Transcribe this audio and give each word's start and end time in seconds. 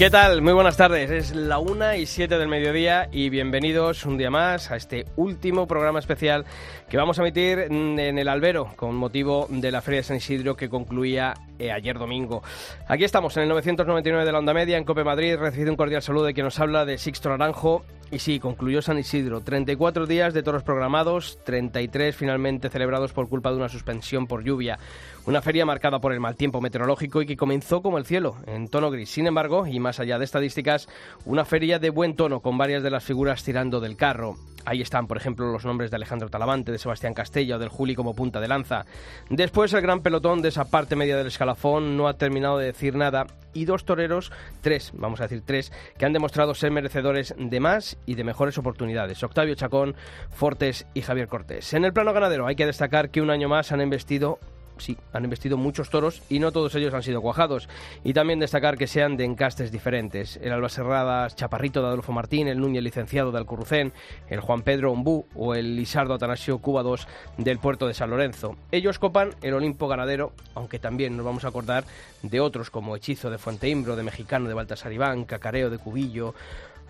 ¿Qué 0.00 0.08
tal? 0.08 0.40
Muy 0.40 0.54
buenas 0.54 0.78
tardes. 0.78 1.10
Es 1.10 1.36
la 1.36 1.58
una 1.58 1.98
y 1.98 2.06
siete 2.06 2.38
del 2.38 2.48
mediodía 2.48 3.10
y 3.12 3.28
bienvenidos 3.28 4.06
un 4.06 4.16
día 4.16 4.30
más 4.30 4.70
a 4.70 4.76
este 4.76 5.04
último 5.16 5.66
programa 5.66 5.98
especial 5.98 6.46
que 6.88 6.96
vamos 6.96 7.18
a 7.18 7.22
emitir 7.22 7.58
en 7.58 7.98
el 7.98 8.28
Albero 8.28 8.72
con 8.76 8.94
motivo 8.96 9.46
de 9.50 9.70
la 9.70 9.82
Feria 9.82 10.00
de 10.00 10.04
San 10.04 10.16
Isidro 10.16 10.56
que 10.56 10.70
concluía 10.70 11.34
eh, 11.58 11.70
ayer 11.70 11.98
domingo. 11.98 12.42
Aquí 12.88 13.04
estamos 13.04 13.36
en 13.36 13.42
el 13.42 13.50
999 13.50 14.24
de 14.24 14.32
la 14.32 14.38
Onda 14.38 14.54
Media 14.54 14.78
en 14.78 14.84
Cope 14.84 15.04
Madrid. 15.04 15.36
Recibido 15.36 15.70
un 15.70 15.76
cordial 15.76 16.00
saludo 16.00 16.24
de 16.24 16.32
quien 16.32 16.44
nos 16.44 16.58
habla 16.58 16.86
de 16.86 16.96
Sixto 16.96 17.28
Naranjo. 17.28 17.84
Y 18.12 18.18
sí, 18.18 18.40
concluyó 18.40 18.82
San 18.82 18.98
Isidro. 18.98 19.40
34 19.40 20.04
días 20.04 20.34
de 20.34 20.42
toros 20.42 20.64
programados, 20.64 21.38
33 21.44 22.16
finalmente 22.16 22.68
celebrados 22.68 23.12
por 23.12 23.28
culpa 23.28 23.50
de 23.50 23.56
una 23.56 23.68
suspensión 23.68 24.26
por 24.26 24.42
lluvia. 24.42 24.80
Una 25.26 25.42
feria 25.42 25.64
marcada 25.64 26.00
por 26.00 26.12
el 26.12 26.18
mal 26.18 26.34
tiempo 26.34 26.60
meteorológico 26.60 27.22
y 27.22 27.26
que 27.26 27.36
comenzó 27.36 27.82
como 27.82 27.98
el 27.98 28.06
cielo, 28.06 28.34
en 28.46 28.66
tono 28.66 28.90
gris. 28.90 29.10
Sin 29.10 29.28
embargo, 29.28 29.64
y 29.64 29.78
más 29.78 30.00
allá 30.00 30.18
de 30.18 30.24
estadísticas, 30.24 30.88
una 31.24 31.44
feria 31.44 31.78
de 31.78 31.90
buen 31.90 32.16
tono 32.16 32.40
con 32.40 32.58
varias 32.58 32.82
de 32.82 32.90
las 32.90 33.04
figuras 33.04 33.44
tirando 33.44 33.78
del 33.78 33.96
carro. 33.96 34.34
Ahí 34.64 34.82
están, 34.82 35.06
por 35.06 35.16
ejemplo, 35.16 35.50
los 35.50 35.64
nombres 35.64 35.90
de 35.90 35.96
Alejandro 35.96 36.28
Talavante, 36.28 36.72
de 36.72 36.78
Sebastián 36.78 37.14
Castella 37.14 37.56
o 37.56 37.58
del 37.58 37.68
Juli 37.68 37.94
como 37.94 38.14
punta 38.14 38.40
de 38.40 38.48
lanza. 38.48 38.84
Después 39.28 39.72
el 39.72 39.80
gran 39.82 40.00
pelotón 40.00 40.42
de 40.42 40.48
esa 40.48 40.64
parte 40.64 40.96
media 40.96 41.16
del 41.16 41.28
escalafón 41.28 41.96
no 41.96 42.08
ha 42.08 42.14
terminado 42.14 42.58
de 42.58 42.66
decir 42.66 42.96
nada 42.96 43.26
y 43.52 43.64
dos 43.64 43.84
toreros, 43.84 44.32
tres, 44.60 44.92
vamos 44.94 45.20
a 45.20 45.24
decir 45.24 45.42
tres, 45.44 45.72
que 45.98 46.04
han 46.04 46.12
demostrado 46.12 46.54
ser 46.54 46.70
merecedores 46.70 47.34
de 47.36 47.60
más 47.60 47.96
y 48.06 48.14
de 48.14 48.24
mejores 48.24 48.58
oportunidades. 48.58 49.22
Octavio 49.22 49.54
Chacón, 49.54 49.94
Fortes 50.30 50.86
y 50.94 51.02
Javier 51.02 51.28
Cortés. 51.28 51.74
En 51.74 51.84
el 51.84 51.92
plano 51.92 52.12
ganadero 52.12 52.46
hay 52.46 52.56
que 52.56 52.66
destacar 52.66 53.10
que 53.10 53.20
un 53.20 53.30
año 53.30 53.48
más 53.48 53.72
han 53.72 53.80
investido 53.80 54.38
sí, 54.80 54.96
han 55.12 55.24
investido 55.24 55.56
muchos 55.56 55.90
toros 55.90 56.22
y 56.28 56.38
no 56.38 56.52
todos 56.52 56.74
ellos 56.74 56.94
han 56.94 57.02
sido 57.02 57.22
cuajados. 57.22 57.68
Y 58.04 58.12
también 58.12 58.40
destacar 58.40 58.76
que 58.76 58.86
sean 58.86 59.16
de 59.16 59.24
encastes 59.24 59.70
diferentes. 59.70 60.38
El 60.42 60.52
Alba 60.52 60.68
Serradas 60.68 61.36
Chaparrito 61.36 61.80
de 61.80 61.88
Adolfo 61.88 62.12
Martín, 62.12 62.48
el 62.48 62.60
Núñez 62.60 62.82
Licenciado 62.82 63.32
de 63.32 63.38
Alcurrucén, 63.38 63.92
el 64.28 64.40
Juan 64.40 64.62
Pedro 64.62 64.92
Ombú 64.92 65.26
o 65.34 65.54
el 65.54 65.76
Lisardo 65.76 66.14
Atanasio 66.14 66.58
Cuba 66.58 66.82
II 66.82 67.44
del 67.44 67.58
puerto 67.58 67.86
de 67.86 67.94
San 67.94 68.10
Lorenzo. 68.10 68.56
Ellos 68.72 68.98
copan 68.98 69.30
el 69.42 69.54
Olimpo 69.54 69.88
ganadero, 69.88 70.32
aunque 70.54 70.78
también 70.78 71.16
nos 71.16 71.26
vamos 71.26 71.44
a 71.44 71.48
acordar 71.48 71.84
de 72.22 72.40
otros 72.40 72.70
como 72.70 72.96
Hechizo 72.96 73.30
de 73.30 73.38
Fuenteimbro, 73.38 73.96
de 73.96 74.02
Mexicano 74.02 74.48
de 74.48 74.54
Baltasar 74.54 74.92
Iván, 74.92 75.24
Cacareo 75.24 75.70
de 75.70 75.78
Cubillo, 75.78 76.34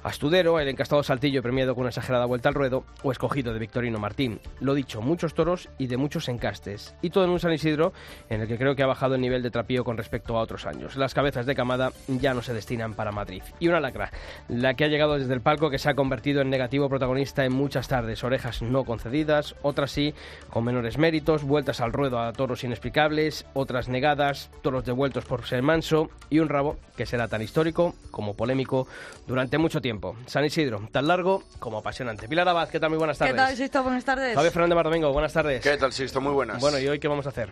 Astudero, 0.03 0.59
el 0.59 0.69
encastado 0.69 1.03
Saltillo 1.03 1.43
premiado 1.43 1.75
con 1.75 1.83
una 1.83 1.91
exagerada 1.91 2.25
vuelta 2.25 2.49
al 2.49 2.55
ruedo, 2.55 2.85
o 3.03 3.13
escogido 3.13 3.53
de 3.53 3.59
Victorino 3.59 3.99
Martín. 3.99 4.41
Lo 4.61 4.73
dicho, 4.73 5.03
muchos 5.03 5.35
toros 5.35 5.69
y 5.77 5.89
de 5.89 5.99
muchos 5.99 6.31
encastes. 6.31 6.95
Y 7.03 7.11
todo 7.11 7.25
en 7.25 7.31
un 7.31 7.39
San 7.39 7.53
Isidro 7.53 7.93
en 8.31 8.41
el 8.41 8.49
que 8.49 8.57
creo 8.57 8.75
que 8.75 8.83
ha 8.83 8.87
bajado 8.87 9.17
el 9.17 9.21
nivel 9.21 9.43
de 9.43 9.51
trapío 9.51 9.85
con 9.85 9.99
respecto 9.99 10.39
a 10.39 10.41
otros 10.41 10.65
años. 10.65 10.97
Las 10.97 11.13
cabezas 11.13 11.45
de 11.45 11.55
camada 11.55 11.93
ya 12.09 12.33
no 12.33 12.41
se 12.41 12.55
destinan 12.55 12.95
para 12.95 13.13
Madrid. 13.13 13.43
Y 13.59 13.69
una 13.69 13.79
lacra, 13.79 14.11
la 14.49 14.73
que 14.73 14.85
ha 14.85 14.89
llegado 14.89 15.19
desde 15.19 15.35
el 15.35 15.43
palco 15.43 15.69
que 15.69 15.79
se 15.79 15.91
ha 15.91 15.95
convertido 15.95 16.41
en 16.41 16.49
negativo 16.49 16.89
protagonista 16.89 17.45
en 17.45 17.53
muchas 17.53 17.87
tardes. 17.87 18.25
Orejas 18.25 18.63
no 18.63 18.85
concedidas, 18.85 19.55
otras 19.61 19.91
sí, 19.91 20.15
con 20.49 20.65
menores 20.65 20.97
méritos, 20.97 21.45
vueltas 21.45 21.83
al 21.83 21.93
ruedo 21.93 22.21
a 22.21 22.33
toros 22.33 22.65
inexplicables, 22.65 23.45
otras 23.53 23.91
negadas, 23.91 24.51
toros 24.63 24.87
devueltos 24.87 25.27
por 25.27 25.45
ser 25.45 25.63
manso 25.63 26.09
y 26.31 26.39
un 26.39 26.49
rabo 26.49 26.79
que 26.97 27.05
será 27.05 27.29
tan 27.29 27.43
histórico 27.43 27.95
como 28.11 28.35
polémico 28.35 28.87
durante 29.27 29.59
mucho 29.59 29.81
tiempo. 29.81 29.90
San 30.27 30.45
Isidro, 30.45 30.89
tan 30.93 31.07
largo 31.07 31.43
como 31.59 31.79
apasionante. 31.79 32.29
Pilar 32.29 32.49
Abad, 32.49 32.69
¿qué 32.69 32.79
tal? 32.79 32.91
Muy 32.91 32.99
buenas 32.99 33.19
tardes. 33.19 33.35
¿Qué 33.35 33.39
tal, 33.39 33.57
Sisto? 33.57 33.83
Buenas 33.83 34.05
tardes. 34.05 34.35
Javier 34.35 34.53
Fernández 34.53 34.77
Mardomingo, 34.77 35.13
buenas 35.13 35.33
tardes. 35.33 35.63
¿Qué 35.63 35.77
tal, 35.77 35.93
Sisto? 35.93 36.21
Muy 36.21 36.33
buenas. 36.33 36.61
Bueno, 36.61 36.79
¿y 36.79 36.87
hoy 36.89 36.99
qué 36.99 37.09
vamos 37.09 37.27
a 37.27 37.31
hacer? 37.31 37.51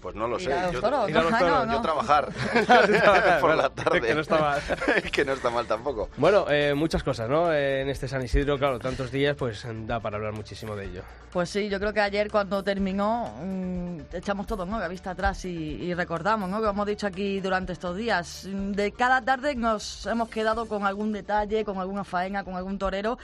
Pues 0.00 0.14
no 0.14 0.28
lo 0.28 0.38
sé. 0.38 0.52
a 0.52 0.66
los 0.66 0.72
Yo, 0.72 0.80
toros, 0.80 1.10
ir 1.10 1.16
a 1.16 1.22
los 1.22 1.30
¿no? 1.32 1.38
toros, 1.38 1.54
Ah, 1.58 1.64
no, 1.66 1.72
yo 1.72 1.80
trabajar 1.82 2.28
por 3.40 3.56
la 3.56 3.68
tarde. 3.70 4.00
Que 4.00 4.14
no 4.14 4.20
está 4.20 4.38
mal. 4.38 4.60
que 5.12 5.24
no 5.24 5.32
está 5.32 5.50
mal 5.50 5.66
tampoco. 5.66 6.08
Bueno, 6.16 6.46
eh, 6.48 6.74
muchas 6.74 7.02
cosas, 7.02 7.28
¿no? 7.28 7.52
Eh, 7.52 7.82
en 7.82 7.88
este 7.88 8.06
San 8.06 8.22
Isidro, 8.22 8.58
claro, 8.58 8.78
tantos 8.78 9.10
días, 9.10 9.34
pues 9.36 9.66
da 9.86 9.98
para 10.00 10.16
hablar 10.16 10.32
muchísimo 10.32 10.76
de 10.76 10.86
ello. 10.86 11.02
Pues 11.32 11.50
sí, 11.50 11.68
yo 11.68 11.80
creo 11.80 11.92
que 11.92 12.00
ayer 12.00 12.30
cuando 12.30 12.62
terminó 12.62 13.34
mm, 13.42 14.00
echamos 14.12 14.46
todo, 14.46 14.64
¿no? 14.64 14.78
La 14.78 14.88
vista 14.88 15.10
atrás 15.10 15.44
y, 15.44 15.48
y 15.50 15.94
recordamos, 15.94 16.48
¿no? 16.48 16.62
Que 16.62 16.68
hemos 16.68 16.86
dicho 16.86 17.06
aquí 17.06 17.40
durante 17.40 17.72
estos 17.72 17.96
días. 17.96 18.46
De 18.48 18.92
cada 18.92 19.20
tarde 19.22 19.54
nos 19.56 20.06
hemos 20.06 20.28
quedado 20.28 20.66
con 20.66 20.86
algún 20.86 21.12
detalle, 21.12 21.64
con 21.64 21.78
alguna 21.78 22.04
faena, 22.04 22.44
con 22.44 22.54
algún 22.54 22.78
torero. 22.78 23.18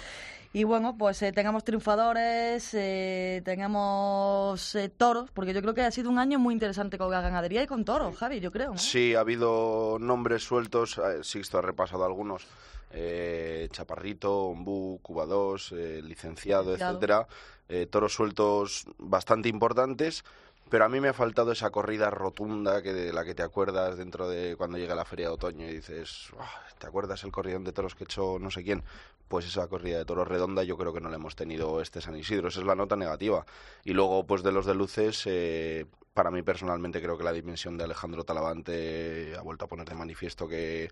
Y 0.57 0.63
bueno, 0.63 0.97
pues 0.97 1.21
eh, 1.23 1.33
tengamos 1.33 1.65
triunfadores, 1.65 2.73
eh, 2.75 3.43
tengamos 3.45 4.77
eh, 4.77 4.89
toros, 4.89 5.29
porque 5.33 5.53
yo 5.53 5.61
creo 5.61 5.75
que 5.75 5.83
ha 5.83 5.91
sido 5.91 6.09
un 6.09 6.21
año 6.21 6.39
muy 6.39 6.55
interesante 6.55 6.97
con 6.97 7.11
la 7.11 7.21
ganadería 7.21 7.65
y 7.65 7.67
con 7.67 7.85
toros, 7.85 8.17
Javi, 8.17 8.39
yo 8.39 8.53
creo. 8.53 8.71
¿no? 8.71 8.79
Sí, 8.79 9.17
ha 9.17 9.21
habido 9.21 9.99
nombres 10.01 10.45
sueltos. 10.45 10.97
eh, 10.99 11.25
Sixto 11.25 11.59
ha 11.59 11.63
repasado 11.63 12.05
algunos. 12.05 12.47
Eh, 12.93 13.67
Chaparrito, 13.73 14.45
Ombú, 14.45 15.01
Cuba 15.03 15.27
2, 15.27 15.73
eh, 15.73 16.01
licenciado, 16.05 16.77
etcétera. 16.77 17.27
Eh, 17.69 17.87
toros 17.91 18.15
sueltos 18.15 18.87
bastante 18.99 19.49
importantes. 19.49 20.23
Pero 20.71 20.85
a 20.85 20.89
mí 20.89 21.01
me 21.01 21.09
ha 21.09 21.13
faltado 21.13 21.53
esa 21.53 21.71
corrida 21.71 22.11
rotunda 22.11 22.83
que 22.83 22.93
de 22.93 23.13
la 23.13 23.25
que 23.25 23.35
te 23.35 23.43
acuerdas 23.43 23.97
dentro 23.97 24.29
de 24.29 24.57
cuando 24.57 24.79
llega 24.79 24.95
la 24.95 25.05
feria 25.05 25.29
de 25.29 25.35
otoño 25.35 25.67
y 25.69 25.75
dices, 25.75 26.31
"Ah, 26.39 26.51
¿te 26.79 26.87
acuerdas 26.87 27.23
el 27.25 27.33
corridón 27.33 27.65
de 27.65 27.73
toros 27.73 27.95
que 27.95 28.05
echó 28.05 28.39
no 28.39 28.51
sé 28.51 28.65
quién? 28.65 28.83
Pues 29.29 29.47
esa 29.47 29.69
corrida 29.69 29.99
de 29.99 30.05
toros 30.05 30.27
redonda 30.27 30.63
yo 30.65 30.77
creo 30.77 30.93
que 30.93 31.01
no 31.01 31.11
la 31.11 31.17
hemos 31.17 31.37
tenido 31.37 31.81
este 31.81 32.01
San 32.01 32.17
Isidro, 32.17 32.49
esa 32.49 32.61
es 32.61 32.67
la 32.67 32.75
nota 32.75 32.97
negativa. 32.97 33.47
Y 33.85 33.93
luego, 33.93 34.27
pues 34.27 34.43
de 34.43 34.53
los 34.53 34.67
de 34.67 34.75
luces, 34.75 35.23
eh, 35.27 35.87
para 36.15 36.31
mí 36.31 36.43
personalmente 36.43 37.01
creo 37.03 37.19
que 37.19 37.25
la 37.25 37.33
dimensión 37.33 37.77
de 37.77 37.85
Alejandro 37.85 38.25
Talavante 38.25 39.35
ha 39.39 39.43
vuelto 39.43 39.65
a 39.67 39.69
poner 39.69 39.89
de 39.89 39.95
manifiesto 39.95 40.49
que, 40.49 40.91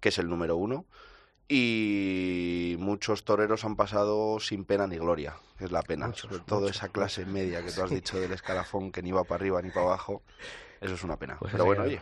que 0.00 0.08
es 0.10 0.18
el 0.18 0.28
número 0.28 0.56
uno. 0.56 0.86
Y 1.52 2.76
muchos 2.78 3.24
toreros 3.24 3.64
han 3.64 3.74
pasado 3.74 4.38
sin 4.38 4.64
pena 4.64 4.86
ni 4.86 4.98
gloria, 4.98 5.34
es 5.58 5.72
la 5.72 5.82
pena. 5.82 6.06
Muchos, 6.06 6.30
Sobre 6.30 6.44
todo 6.44 6.60
muchos, 6.60 6.76
esa 6.76 6.90
clase 6.90 7.26
media 7.26 7.60
que 7.64 7.72
tú 7.72 7.82
has 7.82 7.90
dicho 7.90 8.20
del 8.20 8.30
escalafón 8.32 8.92
que 8.92 9.02
ni 9.02 9.10
va 9.10 9.24
para 9.24 9.40
arriba 9.40 9.60
ni 9.60 9.70
para 9.70 9.86
abajo. 9.86 10.22
Eso 10.80 10.94
es 10.94 11.02
una 11.02 11.16
pena. 11.16 11.38
Pues 11.40 11.50
Pero 11.50 11.64
bueno, 11.64 11.82
oye, 11.82 12.00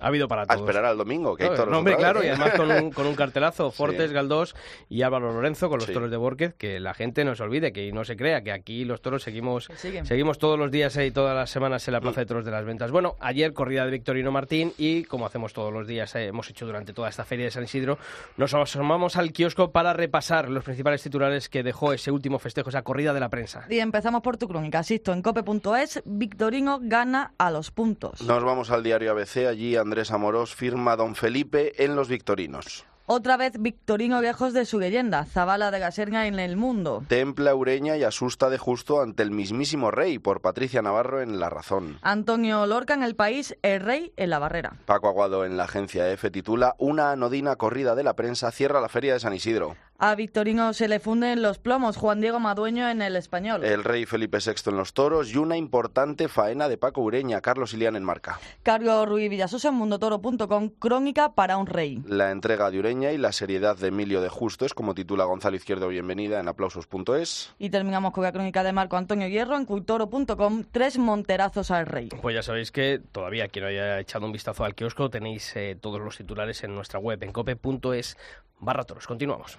Ha 0.00 0.08
habido 0.08 0.26
para 0.26 0.42
a 0.42 0.46
todos. 0.46 0.60
esperar 0.62 0.84
al 0.86 0.96
domingo, 0.96 1.36
que 1.36 1.44
toros 1.44 1.68
no, 1.68 1.78
hombre, 1.78 1.94
claro, 1.96 2.24
y 2.24 2.28
además 2.28 2.54
con 2.54 2.68
un, 2.72 2.90
con 2.90 3.06
un 3.06 3.14
cartelazo, 3.14 3.70
Fortes, 3.70 4.08
Sí. 4.08 4.14
Galdós 4.14 4.56
y 4.88 5.02
Álvaro 5.02 5.32
Lorenzo 5.32 5.68
con 5.68 5.78
los 5.78 5.86
Sí. 5.86 5.92
toros 5.92 6.10
de 6.10 6.16
Borquez, 6.16 6.54
que 6.54 6.80
la 6.80 6.92
gente 6.92 7.24
no 7.24 7.36
se 7.36 7.42
olvide, 7.44 7.72
que 7.72 7.92
no 7.92 8.02
se 8.04 8.16
crea, 8.16 8.42
que 8.42 8.50
aquí 8.50 8.84
los 8.84 9.00
toros 9.00 9.22
seguimos, 9.22 9.68
seguimos 10.02 10.38
todos 10.38 10.58
los 10.58 10.72
días 10.72 10.96
y 10.96 11.12
todas 11.12 11.36
las 11.36 11.50
semanas 11.50 11.86
en 11.86 11.92
la 11.92 12.00
Plaza 12.00 12.20
de 12.20 12.26
Toros 12.26 12.44
de 12.44 12.50
las 12.50 12.64
Ventas. 12.64 12.90
Bueno, 12.90 13.14
ayer 13.20 13.52
corrida 13.52 13.84
de 13.84 13.92
Victorino 13.92 14.32
Martín 14.32 14.72
y, 14.76 15.04
como 15.04 15.24
hacemos 15.26 15.52
todos 15.52 15.72
los 15.72 15.86
días, 15.86 16.12
eh, 16.16 16.26
hemos 16.26 16.50
hecho 16.50 16.66
durante 16.66 16.92
toda 16.92 17.08
esta 17.08 17.24
feria 17.24 17.44
de 17.44 17.50
San 17.52 17.62
Isidro, 17.62 17.98
nos 18.38 18.54
asomamos 18.54 19.16
al 19.16 19.32
kiosco 19.32 19.70
para 19.70 19.92
repasar 19.92 20.48
los 20.48 20.64
principales 20.64 21.00
titulares 21.02 21.48
que 21.48 21.62
dejó 21.62 21.92
ese 21.92 22.10
último 22.10 22.40
festejo, 22.40 22.70
esa 22.70 22.82
corrida 22.82 23.12
de 23.12 23.20
la 23.20 23.28
prensa. 23.28 23.66
Y 23.68 23.78
empezamos 23.78 24.22
por 24.22 24.36
tu 24.36 24.48
crónica, 24.48 24.80
Asisto, 24.80 25.12
en 25.12 25.22
cope.es, 25.22 26.02
Victorino 26.06 26.80
gana 26.82 27.34
a 27.38 27.52
los 27.52 27.70
puntos. 27.70 28.20
Nos 28.22 28.42
vamos 28.42 28.70
al 28.72 28.82
diario 28.82 29.12
ABC, 29.12 29.46
allí 29.48 29.61
Andrés 29.76 30.10
Amorós 30.10 30.54
firma 30.54 30.96
Don 30.96 31.14
Felipe 31.14 31.84
en 31.84 31.94
Los 31.94 32.08
Victorinos. 32.08 32.84
Otra 33.06 33.36
vez 33.36 33.54
Victorino 33.58 34.20
lejos 34.20 34.52
de 34.52 34.64
su 34.64 34.78
leyenda, 34.78 35.24
Zabala 35.24 35.70
de 35.70 35.80
la 35.80 35.90
Serna 35.90 36.26
en 36.26 36.38
el 36.38 36.56
mundo. 36.56 37.04
Templa 37.08 37.54
Ureña 37.54 37.96
y 37.96 38.04
asusta 38.04 38.48
de 38.48 38.58
justo 38.58 39.02
ante 39.02 39.22
el 39.22 39.32
mismísimo 39.32 39.90
rey 39.90 40.18
por 40.18 40.40
Patricia 40.40 40.82
Navarro 40.82 41.20
en 41.20 41.40
La 41.40 41.50
Razón. 41.50 41.98
Antonio 42.02 42.64
Lorca 42.66 42.94
en 42.94 43.02
el 43.02 43.16
país, 43.16 43.56
el 43.62 43.80
rey 43.80 44.12
en 44.16 44.30
la 44.30 44.38
barrera. 44.38 44.76
Paco 44.86 45.08
Aguado 45.08 45.44
en 45.44 45.56
la 45.56 45.64
agencia 45.64 46.10
EFE 46.10 46.30
titula 46.30 46.74
Una 46.78 47.10
anodina 47.10 47.56
corrida 47.56 47.94
de 47.94 48.04
la 48.04 48.14
prensa 48.14 48.50
cierra 48.52 48.80
la 48.80 48.88
feria 48.88 49.14
de 49.14 49.20
San 49.20 49.34
Isidro. 49.34 49.76
A 49.98 50.16
Victorino 50.16 50.72
se 50.72 50.88
le 50.88 50.98
funden 50.98 51.42
los 51.42 51.58
plomos, 51.58 51.96
Juan 51.96 52.20
Diego 52.20 52.40
Madueño 52.40 52.88
en 52.88 53.02
el 53.02 53.14
español. 53.14 53.64
El 53.64 53.84
rey 53.84 54.04
Felipe 54.04 54.38
VI 54.44 54.70
en 54.70 54.76
los 54.76 54.94
toros 54.94 55.32
y 55.32 55.38
una 55.38 55.56
importante 55.56 56.26
faena 56.26 56.68
de 56.68 56.76
Paco 56.76 57.02
Ureña, 57.02 57.40
Carlos 57.40 57.72
Ilián 57.72 57.94
en 57.94 58.02
marca. 58.02 58.40
Carlos 58.64 59.08
Ruiz 59.08 59.30
Villasosa 59.30 59.68
en 59.68 59.74
mundotoro.com, 59.74 60.70
crónica 60.70 61.34
para 61.34 61.56
un 61.56 61.68
rey. 61.68 62.02
La 62.04 62.32
entrega 62.32 62.72
de 62.72 62.80
Ureña 62.80 63.12
y 63.12 63.18
la 63.18 63.30
seriedad 63.30 63.76
de 63.76 63.88
Emilio 63.88 64.20
de 64.20 64.28
Justo 64.28 64.66
es 64.66 64.74
como 64.74 64.94
titula 64.94 65.24
Gonzalo 65.24 65.54
Izquierdo 65.54 65.86
Bienvenida 65.86 66.40
en 66.40 66.48
aplausos.es. 66.48 67.54
Y 67.60 67.70
terminamos 67.70 68.12
con 68.12 68.24
la 68.24 68.32
crónica 68.32 68.64
de 68.64 68.72
Marco 68.72 68.96
Antonio 68.96 69.28
Hierro 69.28 69.56
en 69.56 69.66
cultoro.com, 69.66 70.64
tres 70.72 70.98
monterazos 70.98 71.70
al 71.70 71.86
rey. 71.86 72.08
Pues 72.20 72.34
ya 72.34 72.42
sabéis 72.42 72.72
que 72.72 73.00
todavía 73.12 73.46
quien 73.46 73.62
no 73.64 73.68
haya 73.68 74.00
echado 74.00 74.26
un 74.26 74.32
vistazo 74.32 74.64
al 74.64 74.74
kiosco 74.74 75.10
tenéis 75.10 75.54
eh, 75.54 75.78
todos 75.80 76.00
los 76.00 76.16
titulares 76.16 76.64
en 76.64 76.74
nuestra 76.74 76.98
web 76.98 77.22
en 77.22 77.30
cope.es 77.30 78.16
barra 78.62 78.84
toros. 78.84 79.06
Continuamos. 79.06 79.58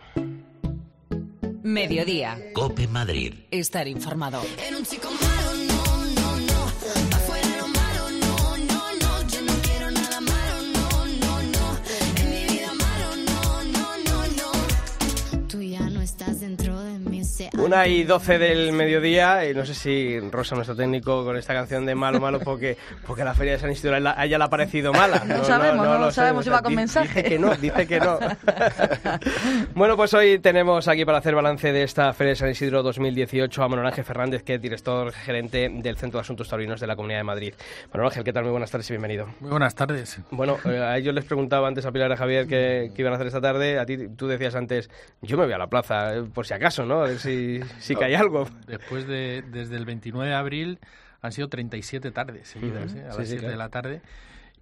Mediodía. 1.61 2.51
Cope 2.53 2.87
Madrid. 2.87 3.35
Estar 3.51 3.87
informado. 3.87 4.41
En 4.67 4.75
un 4.75 4.83
chico 4.83 5.09
malo, 5.11 5.72
Una 17.63 17.87
y 17.87 18.03
doce 18.03 18.37
del 18.37 18.73
mediodía, 18.73 19.47
y 19.49 19.53
no 19.53 19.65
sé 19.65 19.73
si 19.73 20.19
Rosa, 20.19 20.55
nuestro 20.55 20.75
técnico, 20.75 21.23
con 21.23 21.37
esta 21.37 21.53
canción 21.53 21.85
de 21.85 21.95
malo, 21.95 22.19
malo, 22.19 22.39
porque, 22.39 22.77
porque 23.07 23.23
la 23.23 23.33
feria 23.33 23.53
de 23.53 23.59
San 23.59 23.71
Isidro 23.71 23.95
a 23.95 24.25
ella- 24.25 24.37
le 24.37 24.43
ha 24.43 24.49
parecido 24.49 24.91
mala. 24.91 25.23
No 25.25 25.43
sabemos, 25.43 25.85
no 25.85 25.97
lo 25.97 26.11
sabemos 26.11 26.43
si 26.45 26.51
va 26.51 26.57
Di- 26.57 26.63
con 26.63 26.75
mensaje. 26.75 27.23
Dice 27.23 27.29
que 27.29 27.39
no, 27.39 27.55
dice 27.55 27.87
que 27.87 27.99
no. 27.99 28.19
bueno, 29.75 29.95
pues 29.95 30.13
hoy 30.13 30.39
tenemos 30.39 30.87
aquí 30.87 31.05
para 31.05 31.19
hacer 31.19 31.35
balance 31.35 31.71
de 31.71 31.83
esta 31.83 32.11
feria 32.13 32.31
de 32.31 32.35
San 32.35 32.49
Isidro 32.49 32.83
2018 32.83 33.63
a 33.63 33.67
Manuel 33.67 33.87
Ángel 33.87 34.03
Fernández, 34.05 34.43
que 34.43 34.55
es 34.55 34.61
director 34.61 35.11
gerente 35.11 35.69
del 35.73 35.97
Centro 35.97 36.17
de 36.19 36.21
Asuntos 36.21 36.49
Taurinos 36.49 36.79
de 36.79 36.87
la 36.87 36.95
Comunidad 36.95 37.19
de 37.19 37.23
Madrid. 37.23 37.53
Manuel 37.91 38.07
Ángel, 38.09 38.23
¿qué 38.23 38.33
tal? 38.33 38.43
Muy 38.43 38.51
buenas 38.51 38.71
tardes 38.71 38.89
y 38.89 38.93
bienvenido. 38.93 39.27
Muy 39.39 39.51
buenas 39.51 39.75
tardes. 39.75 40.19
Bueno, 40.31 40.57
eh, 40.65 40.77
a 40.79 40.97
ellos 40.97 41.13
les 41.13 41.25
preguntaba 41.25 41.67
antes 41.67 41.85
a 41.85 41.91
Pilar 41.91 42.09
y 42.09 42.13
a 42.13 42.17
Javier 42.17 42.47
qué, 42.47 42.91
qué 42.95 43.01
iban 43.01 43.13
a 43.13 43.15
hacer 43.15 43.27
esta 43.27 43.41
tarde. 43.41 43.79
A 43.79 43.85
ti, 43.85 44.09
tú 44.15 44.27
decías 44.27 44.55
antes, 44.55 44.89
yo 45.21 45.37
me 45.37 45.45
voy 45.45 45.53
a 45.53 45.57
la 45.57 45.67
plaza, 45.67 46.15
eh, 46.15 46.23
por 46.33 46.45
si 46.45 46.53
acaso, 46.53 46.85
¿no? 46.85 47.01
A 47.01 47.07
ver 47.07 47.19
si, 47.19 47.52
si 47.79 47.95
que 47.95 48.05
hay 48.05 48.15
algo. 48.15 48.47
Después 48.67 49.07
de, 49.07 49.43
desde 49.51 49.75
el 49.75 49.85
29 49.85 50.29
de 50.29 50.35
abril 50.35 50.79
han 51.21 51.31
sido 51.31 51.47
37 51.47 52.11
tardes 52.11 52.47
seguidas. 52.47 52.93
¿eh? 52.95 53.05
a 53.07 53.11
Sí, 53.11 53.17
las 53.17 53.27
sí, 53.27 53.37
7 53.37 53.47
de 53.47 53.57
la 53.57 53.69
tarde. 53.69 54.01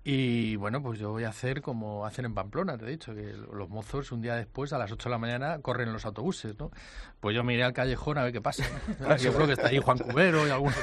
Y 0.03 0.55
bueno, 0.55 0.81
pues 0.81 0.99
yo 0.99 1.11
voy 1.11 1.25
a 1.25 1.29
hacer 1.29 1.61
como 1.61 2.07
hacen 2.07 2.25
en 2.25 2.33
Pamplona, 2.33 2.75
te 2.75 2.85
he 2.85 2.89
dicho, 2.89 3.13
que 3.13 3.33
los 3.53 3.69
mozos 3.69 4.11
un 4.11 4.21
día 4.21 4.35
después, 4.35 4.73
a 4.73 4.79
las 4.79 4.91
8 4.91 5.09
de 5.09 5.11
la 5.11 5.19
mañana, 5.19 5.59
corren 5.59 5.93
los 5.93 6.05
autobuses, 6.05 6.57
¿no? 6.57 6.71
Pues 7.19 7.35
yo 7.35 7.43
me 7.43 7.53
iré 7.53 7.63
al 7.63 7.73
callejón 7.73 8.17
a 8.17 8.23
ver 8.23 8.33
qué 8.33 8.41
pasa. 8.41 8.65
Ah, 9.05 9.17
Seguro 9.19 9.45
que 9.47 9.53
está 9.53 9.67
ahí 9.67 9.77
Juan 9.77 9.99
Cubero 9.99 10.47
y 10.47 10.49
algunos 10.49 10.75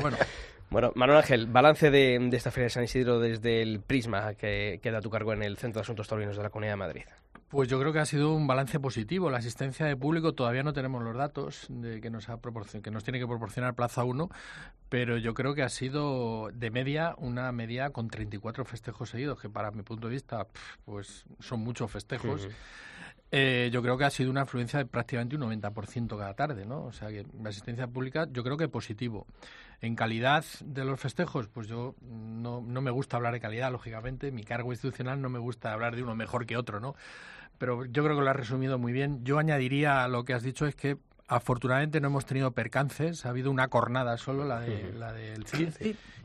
bueno, 0.00 0.16
Bueno, 0.70 0.92
Manuel 0.94 1.18
Ángel, 1.18 1.46
balance 1.48 1.90
de, 1.90 2.18
de 2.20 2.36
esta 2.36 2.52
Feria 2.52 2.66
de 2.66 2.70
San 2.70 2.84
Isidro 2.84 3.18
desde 3.18 3.62
el 3.62 3.80
prisma 3.80 4.34
que 4.34 4.78
queda 4.80 4.98
a 4.98 5.00
tu 5.00 5.10
cargo 5.10 5.32
en 5.32 5.42
el 5.42 5.56
Centro 5.56 5.80
de 5.80 5.82
Asuntos 5.82 6.06
Taurinos 6.06 6.36
de 6.36 6.42
la 6.44 6.50
Comunidad 6.50 6.74
de 6.74 6.76
Madrid. 6.76 7.02
Pues 7.52 7.68
yo 7.68 7.78
creo 7.78 7.92
que 7.92 7.98
ha 7.98 8.06
sido 8.06 8.32
un 8.32 8.46
balance 8.46 8.80
positivo. 8.80 9.28
La 9.28 9.36
asistencia 9.36 9.84
de 9.84 9.94
público 9.94 10.32
todavía 10.32 10.62
no 10.62 10.72
tenemos 10.72 11.02
los 11.02 11.14
datos 11.14 11.66
de 11.68 12.00
que 12.00 12.08
nos 12.08 12.30
ha 12.30 12.40
que 12.82 12.90
nos 12.90 13.04
tiene 13.04 13.18
que 13.18 13.26
proporcionar 13.26 13.74
Plaza 13.74 14.04
1, 14.04 14.30
pero 14.88 15.18
yo 15.18 15.34
creo 15.34 15.54
que 15.54 15.62
ha 15.62 15.68
sido 15.68 16.48
de 16.54 16.70
media 16.70 17.14
una 17.18 17.52
media 17.52 17.90
con 17.90 18.08
34 18.08 18.64
festejos 18.64 19.10
seguidos, 19.10 19.38
que 19.38 19.50
para 19.50 19.70
mi 19.70 19.82
punto 19.82 20.08
de 20.08 20.14
vista 20.14 20.46
pues 20.86 21.26
son 21.40 21.60
muchos 21.60 21.90
festejos. 21.90 22.48
Eh, 23.30 23.68
yo 23.70 23.82
creo 23.82 23.98
que 23.98 24.04
ha 24.04 24.10
sido 24.10 24.30
una 24.30 24.42
afluencia 24.42 24.78
de 24.78 24.86
prácticamente 24.86 25.36
un 25.36 25.42
90% 25.42 26.18
cada 26.18 26.32
tarde, 26.32 26.64
¿no? 26.64 26.84
O 26.84 26.92
sea 26.92 27.08
que 27.08 27.26
la 27.42 27.50
asistencia 27.50 27.86
pública 27.86 28.26
yo 28.30 28.42
creo 28.44 28.56
que 28.56 28.68
positivo. 28.68 29.26
En 29.82 29.94
calidad 29.94 30.44
de 30.64 30.84
los 30.84 31.00
festejos, 31.00 31.48
pues 31.48 31.66
yo 31.66 31.96
no, 32.00 32.62
no 32.62 32.80
me 32.80 32.90
gusta 32.90 33.16
hablar 33.16 33.32
de 33.32 33.40
calidad, 33.40 33.72
lógicamente. 33.72 34.30
Mi 34.30 34.44
cargo 34.44 34.72
institucional 34.72 35.20
no 35.20 35.28
me 35.28 35.38
gusta 35.38 35.72
hablar 35.72 35.96
de 35.96 36.02
uno 36.02 36.14
mejor 36.14 36.46
que 36.46 36.56
otro, 36.56 36.78
¿no? 36.78 36.94
Pero 37.62 37.84
yo 37.84 38.02
creo 38.02 38.16
que 38.16 38.24
lo 38.24 38.28
has 38.28 38.34
resumido 38.34 38.76
muy 38.76 38.90
bien. 38.92 39.24
Yo 39.24 39.38
añadiría 39.38 40.02
a 40.02 40.08
lo 40.08 40.24
que 40.24 40.34
has 40.34 40.42
dicho 40.42 40.66
es 40.66 40.74
que 40.74 40.96
afortunadamente 41.28 42.00
no 42.00 42.08
hemos 42.08 42.26
tenido 42.26 42.50
percances. 42.50 43.24
Ha 43.24 43.28
habido 43.28 43.52
una 43.52 43.68
cornada 43.68 44.18
solo, 44.18 44.44
la, 44.44 44.58
de, 44.58 44.92
la 44.98 45.12
del 45.12 45.46
CID, 45.46 45.68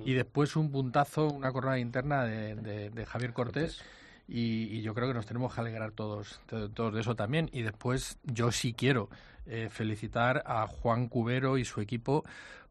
y 0.03 0.13
después 0.15 0.55
un 0.55 0.71
puntazo, 0.71 1.27
una 1.27 1.51
cornada 1.51 1.77
interna 1.77 2.23
de, 2.23 2.55
de- 2.55 2.89
de 2.89 3.05
Javier 3.05 3.33
Cortés. 3.33 3.83
Y, 4.27 4.63
y 4.63 4.81
yo 4.81 4.95
creo 4.95 5.07
que 5.09 5.13
nos 5.13 5.27
tenemos 5.27 5.53
que 5.53 5.61
alegrar 5.61 5.91
todos, 5.91 6.41
to- 6.47 6.71
todos 6.71 6.91
de 6.95 7.01
eso 7.01 7.15
también. 7.15 7.51
Y 7.53 7.61
después 7.61 8.17
yo 8.23 8.51
sí 8.51 8.73
quiero 8.73 9.07
eh, 9.45 9.69
felicitar 9.71 10.41
a 10.47 10.65
Juan 10.65 11.07
Cubero 11.07 11.59
y 11.59 11.65
su 11.65 11.81
equipo 11.81 12.25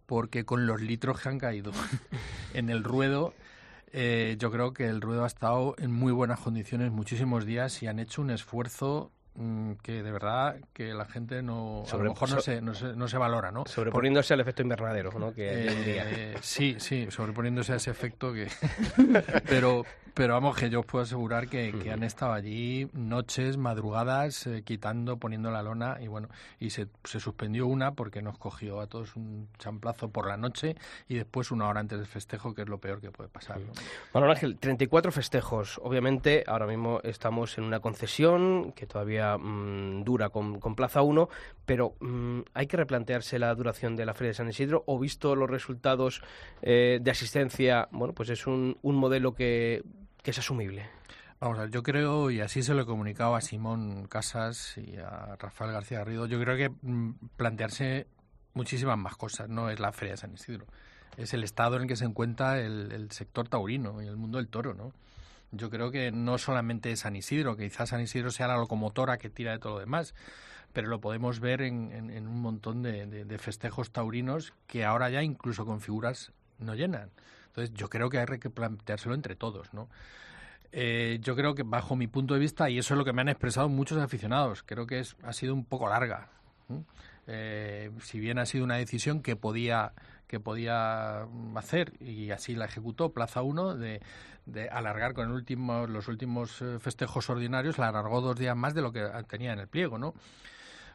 porque 0.06 0.44
con 0.44 0.66
los 0.66 0.80
litros 0.80 1.20
que 1.20 1.28
han 1.28 1.38
caído 1.38 1.70
en 2.52 2.68
el 2.70 2.82
ruedo, 2.82 3.32
eh, 3.92 4.36
yo 4.38 4.50
creo 4.50 4.72
que 4.72 4.86
el 4.86 5.00
ruedo 5.00 5.24
ha 5.24 5.26
estado 5.26 5.74
en 5.78 5.92
muy 5.92 6.12
buenas 6.12 6.40
condiciones 6.40 6.90
muchísimos 6.92 7.44
días 7.44 7.82
y 7.82 7.86
han 7.86 7.98
hecho 7.98 8.22
un 8.22 8.30
esfuerzo 8.30 9.12
que 9.82 10.02
de 10.02 10.10
verdad 10.10 10.56
que 10.72 10.94
la 10.94 11.04
gente 11.04 11.42
no 11.42 11.82
a 11.84 11.86
Sobre- 11.88 12.04
lo 12.04 12.10
mejor 12.14 12.30
no 12.30 12.36
so- 12.36 12.40
se, 12.42 12.60
no, 12.60 12.74
se, 12.74 12.94
no 12.94 13.08
se 13.08 13.18
valora, 13.18 13.50
¿no? 13.50 13.64
Sobreponiéndose 13.66 14.34
al 14.34 14.40
efecto 14.40 14.62
invernadero. 14.62 15.10
Eh, 15.36 16.34
sí, 16.40 16.76
sí, 16.78 17.06
sobreponiéndose 17.10 17.72
a 17.72 17.76
ese 17.76 17.90
efecto 17.90 18.32
que... 18.32 18.48
pero, 19.48 19.84
pero 20.14 20.34
vamos, 20.34 20.56
que 20.56 20.70
yo 20.70 20.80
os 20.80 20.86
puedo 20.86 21.02
asegurar 21.04 21.48
que, 21.48 21.72
que 21.72 21.90
han 21.92 22.02
estado 22.02 22.32
allí 22.32 22.88
noches, 22.94 23.56
madrugadas, 23.56 24.46
eh, 24.46 24.62
quitando, 24.64 25.18
poniendo 25.18 25.50
la 25.50 25.62
lona 25.62 25.98
y 26.00 26.08
bueno, 26.08 26.28
y 26.58 26.70
se, 26.70 26.86
se 27.04 27.20
suspendió 27.20 27.66
una 27.66 27.92
porque 27.92 28.22
nos 28.22 28.38
cogió 28.38 28.80
a 28.80 28.86
todos 28.86 29.16
un 29.16 29.48
champlazo 29.58 30.08
por 30.08 30.26
la 30.26 30.36
noche 30.36 30.76
y 31.08 31.16
después 31.16 31.50
una 31.50 31.68
hora 31.68 31.80
antes 31.80 31.98
del 31.98 32.06
festejo, 32.06 32.54
que 32.54 32.62
es 32.62 32.68
lo 32.68 32.78
peor 32.78 33.00
que 33.00 33.10
puede 33.10 33.28
pasar. 33.28 33.58
¿no? 33.60 33.72
Manuel 34.14 34.32
Ángel, 34.32 34.56
34 34.58 35.12
festejos. 35.12 35.78
Obviamente, 35.82 36.44
ahora 36.46 36.66
mismo 36.66 37.00
estamos 37.02 37.58
en 37.58 37.64
una 37.64 37.80
concesión 37.80 38.72
que 38.72 38.86
todavía 38.86 39.25
mm, 39.36 40.04
dura 40.04 40.28
con, 40.30 40.74
Plaza 40.74 41.02
1, 41.02 41.28
pero 41.64 41.94
mm, 42.00 42.40
hay 42.54 42.66
que 42.66 42.76
replantearse 42.76 43.38
la 43.38 43.54
duración 43.54 43.96
de 43.96 44.06
la 44.06 44.14
Feria 44.14 44.30
de 44.30 44.34
San 44.34 44.48
Isidro 44.48 44.84
o 44.86 44.98
visto 44.98 45.34
los 45.34 45.50
resultados 45.50 46.22
eh, 46.62 46.98
de 47.00 47.10
asistencia, 47.10 47.88
bueno, 47.90 48.14
pues 48.14 48.30
es 48.30 48.46
un, 48.46 48.78
un 48.82 48.96
modelo 48.96 49.34
que, 49.34 49.82
que 50.22 50.30
es 50.30 50.38
asumible. 50.38 50.86
Vamos 51.38 51.58
a 51.58 51.62
ver, 51.62 51.70
yo 51.70 51.82
creo, 51.82 52.30
y 52.30 52.40
así 52.40 52.62
se 52.62 52.72
lo 52.72 52.82
he 52.82 52.86
comunicado 52.86 53.34
a 53.34 53.42
Simón 53.42 54.06
Casas 54.06 54.78
y 54.78 54.96
a 54.96 55.36
Rafael 55.38 55.72
García 55.72 55.98
Garrido, 55.98 56.26
yo 56.26 56.40
creo 56.40 56.56
que 56.56 56.70
mm, 56.70 57.12
plantearse 57.36 58.06
muchísimas 58.54 58.96
más 58.96 59.16
cosas, 59.16 59.48
no 59.48 59.68
es 59.68 59.78
la 59.78 59.92
Feria 59.92 60.12
de 60.12 60.18
San 60.18 60.32
Isidro, 60.32 60.66
es 61.16 61.34
el 61.34 61.44
estado 61.44 61.76
en 61.76 61.82
el 61.82 61.88
que 61.88 61.96
se 61.96 62.06
encuentra 62.06 62.58
el, 62.60 62.90
el 62.90 63.10
sector 63.10 63.48
taurino 63.48 64.00
y 64.02 64.06
el 64.06 64.16
mundo 64.16 64.38
del 64.38 64.48
toro, 64.48 64.72
¿no? 64.74 64.92
Yo 65.52 65.70
creo 65.70 65.90
que 65.90 66.10
no 66.12 66.38
solamente 66.38 66.92
es 66.92 67.00
San 67.00 67.16
Isidro, 67.16 67.56
quizás 67.56 67.90
San 67.90 68.00
Isidro 68.00 68.30
sea 68.30 68.48
la 68.48 68.56
locomotora 68.56 69.18
que 69.18 69.30
tira 69.30 69.52
de 69.52 69.58
todo 69.58 69.74
lo 69.74 69.80
demás, 69.80 70.14
pero 70.72 70.88
lo 70.88 71.00
podemos 71.00 71.40
ver 71.40 71.62
en, 71.62 72.26
un 72.26 72.40
montón 72.40 72.82
de, 72.82 73.38
festejos 73.38 73.90
taurinos 73.92 74.52
que 74.66 74.84
ahora 74.84 75.08
ya 75.08 75.22
incluso 75.22 75.64
con 75.64 75.80
figuras 75.80 76.32
no 76.58 76.74
llenan. 76.74 77.10
Entonces 77.46 77.74
yo 77.74 77.88
creo 77.88 78.10
que 78.10 78.18
hay 78.18 78.26
que 78.38 78.50
planteárselo 78.50 79.14
entre 79.14 79.36
todos, 79.36 79.72
¿no? 79.72 79.88
Eh, 80.72 81.18
yo 81.22 81.36
creo 81.36 81.54
que 81.54 81.62
bajo 81.62 81.96
mi 81.96 82.06
punto 82.06 82.34
de 82.34 82.40
vista, 82.40 82.68
y 82.68 82.78
eso 82.78 82.92
es 82.92 82.98
lo 82.98 83.04
que 83.04 83.14
me 83.14 83.22
han 83.22 83.30
expresado 83.30 83.68
muchos 83.68 83.98
aficionados, 83.98 84.62
creo 84.62 84.86
que 84.86 84.98
es, 84.98 85.16
ha 85.22 85.32
sido 85.32 85.54
un 85.54 85.64
poco 85.64 85.88
larga. 85.88 86.28
Eh, 87.26 87.90
si 88.02 88.20
bien 88.20 88.38
ha 88.38 88.46
sido 88.46 88.64
una 88.64 88.76
decisión 88.76 89.22
que 89.22 89.36
podía 89.36 89.92
que 90.26 90.40
podía 90.40 91.26
hacer 91.54 91.92
y 92.00 92.30
así 92.30 92.54
la 92.54 92.64
ejecutó 92.64 93.12
Plaza 93.12 93.42
1 93.42 93.76
de, 93.76 94.00
de 94.46 94.68
alargar 94.68 95.14
con 95.14 95.26
el 95.26 95.32
último, 95.32 95.86
los 95.86 96.08
últimos 96.08 96.62
eh, 96.62 96.78
festejos 96.78 97.28
ordinarios, 97.30 97.78
la 97.78 97.88
alargó 97.88 98.20
dos 98.20 98.38
días 98.38 98.56
más 98.56 98.74
de 98.74 98.82
lo 98.82 98.92
que 98.92 99.08
tenía 99.28 99.52
en 99.52 99.58
el 99.58 99.68
pliego, 99.68 99.98
¿no? 99.98 100.14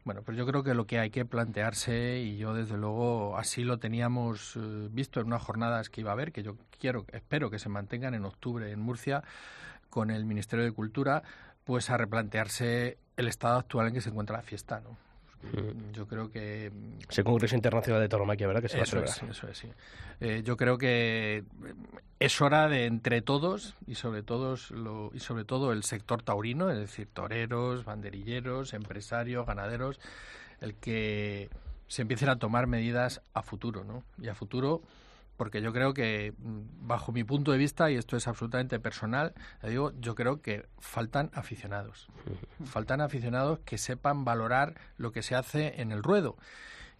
Bueno, 0.03 0.23
pero 0.25 0.35
yo 0.35 0.47
creo 0.47 0.63
que 0.63 0.73
lo 0.73 0.87
que 0.87 0.97
hay 0.97 1.11
que 1.11 1.25
plantearse, 1.25 2.19
y 2.19 2.37
yo 2.37 2.55
desde 2.55 2.75
luego 2.75 3.37
así 3.37 3.63
lo 3.63 3.77
teníamos 3.77 4.55
eh, 4.55 4.87
visto 4.91 5.19
en 5.19 5.27
unas 5.27 5.43
jornadas 5.43 5.89
que 5.89 6.01
iba 6.01 6.09
a 6.09 6.13
haber, 6.13 6.31
que 6.31 6.41
yo 6.41 6.57
quiero, 6.79 7.05
espero 7.11 7.51
que 7.51 7.59
se 7.59 7.69
mantengan 7.69 8.15
en 8.15 8.25
octubre 8.25 8.71
en 8.71 8.79
Murcia 8.79 9.23
con 9.91 10.09
el 10.09 10.25
Ministerio 10.25 10.65
de 10.65 10.71
Cultura, 10.71 11.21
pues 11.65 11.91
a 11.91 11.97
replantearse 11.97 12.97
el 13.15 13.27
estado 13.27 13.59
actual 13.59 13.89
en 13.89 13.93
que 13.93 14.01
se 14.01 14.09
encuentra 14.09 14.37
la 14.37 14.43
fiesta, 14.43 14.79
¿no? 14.79 14.97
Yo 15.93 16.07
creo 16.07 16.31
que 16.31 16.71
mm, 16.73 17.09
Es 17.09 17.17
el 17.17 17.23
Congreso 17.23 17.55
Internacional 17.55 18.01
de 18.01 18.09
Tauromaquia, 18.09 18.47
¿verdad? 18.47 18.61
Que 18.61 18.69
se 18.69 18.77
va 18.77 18.81
a 18.81 18.83
eso 18.83 19.03
es, 19.03 19.23
eso 19.23 19.47
es, 19.47 19.57
sí. 19.57 19.69
Eh, 20.19 20.41
yo 20.43 20.55
creo 20.55 20.77
que 20.77 21.37
eh, 21.37 21.73
es 22.19 22.41
hora 22.41 22.67
de 22.67 22.85
entre 22.85 23.21
todos 23.21 23.75
y 23.87 23.95
sobre 23.95 24.23
todos 24.23 24.71
lo, 24.71 25.11
y 25.13 25.19
sobre 25.19 25.43
todo 25.43 25.71
el 25.71 25.83
sector 25.83 26.21
taurino, 26.21 26.69
es 26.69 26.77
decir, 26.77 27.07
toreros, 27.11 27.85
banderilleros, 27.85 28.73
empresarios, 28.73 29.45
ganaderos, 29.45 29.99
el 30.61 30.75
que 30.75 31.49
se 31.87 32.03
empiecen 32.03 32.29
a 32.29 32.37
tomar 32.37 32.67
medidas 32.67 33.21
a 33.33 33.41
futuro, 33.41 33.83
¿no? 33.83 34.03
Y 34.21 34.29
a 34.29 34.35
futuro 34.35 34.81
porque 35.41 35.59
yo 35.59 35.73
creo 35.73 35.95
que, 35.95 36.35
mm, 36.37 36.87
bajo 36.87 37.11
mi 37.11 37.23
punto 37.23 37.51
de 37.51 37.57
vista, 37.57 37.89
y 37.89 37.95
esto 37.95 38.15
es 38.15 38.27
absolutamente 38.27 38.79
personal, 38.79 39.33
le 39.63 39.71
digo, 39.71 39.91
yo 39.99 40.13
creo 40.13 40.39
que 40.39 40.67
faltan 40.77 41.31
aficionados. 41.33 42.09
Faltan 42.63 43.01
aficionados 43.01 43.57
que 43.65 43.79
sepan 43.79 44.23
valorar 44.23 44.75
lo 44.97 45.11
que 45.11 45.23
se 45.23 45.33
hace 45.33 45.81
en 45.81 45.91
el 45.91 46.03
ruedo. 46.03 46.37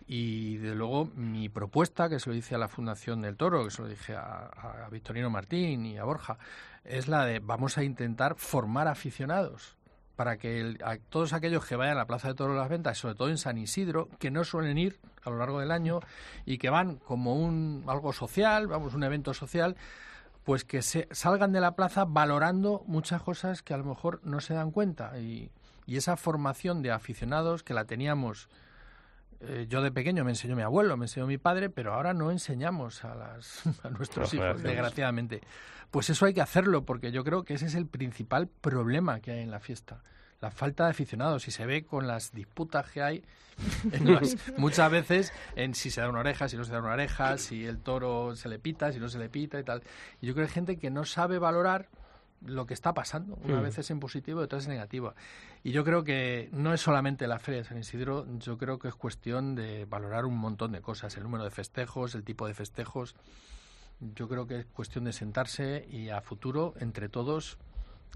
Y 0.08 0.58
de 0.58 0.74
luego 0.74 1.06
mi 1.14 1.50
propuesta, 1.50 2.10
que 2.10 2.20
se 2.20 2.32
lo 2.32 2.36
hice 2.36 2.56
a 2.56 2.58
la 2.58 2.68
Fundación 2.68 3.22
del 3.22 3.38
Toro, 3.38 3.64
que 3.64 3.70
se 3.70 3.84
lo 3.84 3.88
dije 3.88 4.16
a, 4.16 4.50
a 4.86 4.90
Victorino 4.90 5.30
Martín 5.30 5.86
y 5.86 6.00
a 6.00 6.04
Borja, 6.04 6.40
es 6.84 7.08
la 7.08 7.28
de 7.28 7.38
vamos 7.38 7.78
a 7.78 7.84
intentar 7.84 8.34
formar 8.38 8.88
aficionados 8.88 9.78
para 10.22 10.38
que 10.38 10.60
el- 10.62 10.78
a 10.86 10.98
todos 10.98 11.34
aquellos 11.34 11.66
que 11.66 11.76
vayan 11.76 11.96
a 11.96 12.02
la 12.02 12.06
Plaza 12.06 12.28
de 12.28 12.36
Toros 12.36 12.56
las 12.56 12.70
Ventas, 12.70 12.96
sobre 13.00 13.16
todo 13.16 13.30
en 13.30 13.40
San 13.40 13.58
Isidro, 13.58 14.08
que 14.20 14.30
no 14.30 14.44
suelen 14.44 14.78
ir 14.78 15.00
a 15.24 15.32
lo 15.32 15.40
largo 15.40 15.60
del 15.60 15.72
año 15.72 16.00
y 16.46 16.60
que 16.60 16.70
van 16.70 16.98
como 16.98 17.34
un 17.34 17.84
algo 17.88 18.14
social, 18.14 18.68
vamos, 18.68 18.94
un 18.94 19.04
evento 19.04 19.34
social, 19.34 19.76
pues 20.44 20.64
que 20.64 20.84
se 20.84 21.08
salgan 21.10 21.52
de 21.54 21.60
la 21.60 21.76
plaza 21.76 22.06
valorando 22.06 22.84
muchas 22.86 23.24
cosas 23.24 23.64
que 23.64 23.74
a 23.74 23.78
lo 23.78 23.84
mejor 23.84 24.20
no 24.24 24.42
se 24.42 24.54
dan 24.54 24.70
cuenta. 24.70 25.18
Y, 25.18 25.50
y 25.88 25.98
esa 25.98 26.18
formación 26.18 26.84
de 26.84 26.92
aficionados 26.92 27.64
que 27.64 27.74
la 27.74 27.86
teníamos 27.86 28.48
eh, 29.44 29.66
yo 29.70 29.82
de 29.82 29.92
pequeño 29.92 30.24
me 30.24 30.32
enseñó 30.32 30.56
mi 30.56 30.62
abuelo, 30.62 30.98
me 30.98 31.06
enseñó 31.06 31.28
mi 31.28 31.38
padre, 31.38 31.70
pero 31.70 31.94
ahora 31.94 32.14
no 32.14 32.32
enseñamos 32.32 33.04
a, 33.04 33.16
las, 33.16 33.64
a 33.84 33.90
nuestros 33.90 34.34
hijos, 34.34 34.46
desgraciadamente. 34.70 35.42
Pues 35.90 36.10
eso 36.10 36.26
hay 36.26 36.34
que 36.34 36.42
hacerlo, 36.42 36.84
porque 36.86 37.12
yo 37.12 37.24
creo 37.24 37.44
que 37.44 37.56
ese 37.56 37.66
es 37.66 37.76
el 37.76 37.86
principal 37.88 38.48
problema 38.48 39.20
que 39.20 39.32
hay 39.32 39.40
en 39.42 39.52
la 39.52 39.60
fiesta. 39.60 40.02
La 40.40 40.50
falta 40.50 40.86
de 40.86 40.92
aficionados, 40.92 41.48
y 41.48 41.52
se 41.52 41.66
ve 41.66 41.84
con 41.84 42.08
las 42.08 42.32
disputas 42.32 42.90
que 42.90 43.02
hay 43.04 43.24
en 43.92 44.14
las- 44.14 44.36
muchas 44.58 44.90
veces 44.90 45.34
en 45.56 45.76
si 45.76 45.92
se 45.92 46.02
da 46.02 46.10
una 46.10 46.20
oreja, 46.22 46.48
si 46.50 46.58
no 46.58 46.64
se 46.64 46.72
da 46.72 46.80
una 46.80 46.94
oreja, 46.94 47.38
si 47.38 47.66
el 47.66 47.78
toro 47.80 48.36
se 48.36 48.50
le 48.50 48.58
pita, 48.58 48.92
si 48.92 49.00
no 49.00 49.08
se 49.10 49.20
le 49.20 49.30
pita 49.30 49.60
y 49.60 49.64
tal. 49.64 49.84
Y 50.22 50.28
yo 50.28 50.34
creo 50.34 50.46
que 50.46 50.50
hay 50.50 50.54
gente 50.56 50.78
que 50.78 50.90
no 50.90 51.06
sabe 51.06 51.38
valorar 51.38 51.90
lo 52.46 52.66
que 52.66 52.74
está 52.74 52.94
pasando. 52.94 53.36
Una 53.44 53.60
Mm. 53.60 53.64
vez 53.64 53.78
es 53.78 53.92
en 53.92 54.00
positivo 54.00 54.42
y 54.42 54.44
otra 54.46 54.60
es 54.60 54.66
en 54.66 54.72
negativo. 54.72 55.14
Y 55.64 55.72
yo 55.72 55.84
creo 55.84 56.04
que 56.04 56.50
no 56.52 56.74
es 56.74 56.82
solamente 56.82 57.28
la 57.28 57.40
Feria 57.40 57.62
de 57.62 57.68
San 57.68 57.78
Isidro, 57.78 58.26
yo 58.40 58.58
creo 58.58 58.80
que 58.80 58.88
es 58.88 58.96
cuestión 58.96 59.56
de 59.56 59.86
valorar 59.86 60.26
un 60.26 60.38
montón 60.38 60.72
de 60.72 60.82
cosas, 60.82 61.16
el 61.18 61.24
número 61.24 61.44
de 61.44 61.52
festejos, 61.52 62.16
el 62.16 62.24
tipo 62.24 62.48
de 62.48 62.54
festejos. 62.54 63.16
Yo 64.00 64.28
creo 64.28 64.48
que 64.48 64.60
es 64.62 64.66
cuestión 64.66 65.04
de 65.04 65.14
sentarse 65.14 65.88
y 65.90 66.10
a 66.10 66.22
futuro, 66.22 66.74
entre 66.80 67.08
todos, 67.10 67.60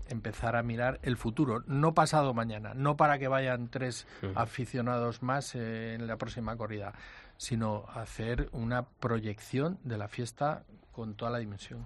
empezar 0.07 0.55
a 0.55 0.63
mirar 0.63 0.99
el 1.03 1.17
futuro, 1.17 1.63
no 1.67 1.93
pasado 1.93 2.33
mañana, 2.33 2.73
no 2.73 2.95
para 2.97 3.17
que 3.19 3.27
vayan 3.27 3.69
tres 3.69 4.07
aficionados 4.35 5.21
más 5.23 5.53
eh, 5.55 5.93
en 5.93 6.07
la 6.07 6.17
próxima 6.17 6.55
corrida, 6.57 6.93
sino 7.37 7.85
hacer 7.93 8.49
una 8.51 8.83
proyección 8.83 9.77
de 9.83 9.97
la 9.97 10.07
fiesta 10.07 10.63
con 10.91 11.15
toda 11.15 11.31
la 11.31 11.37
dimensión. 11.39 11.85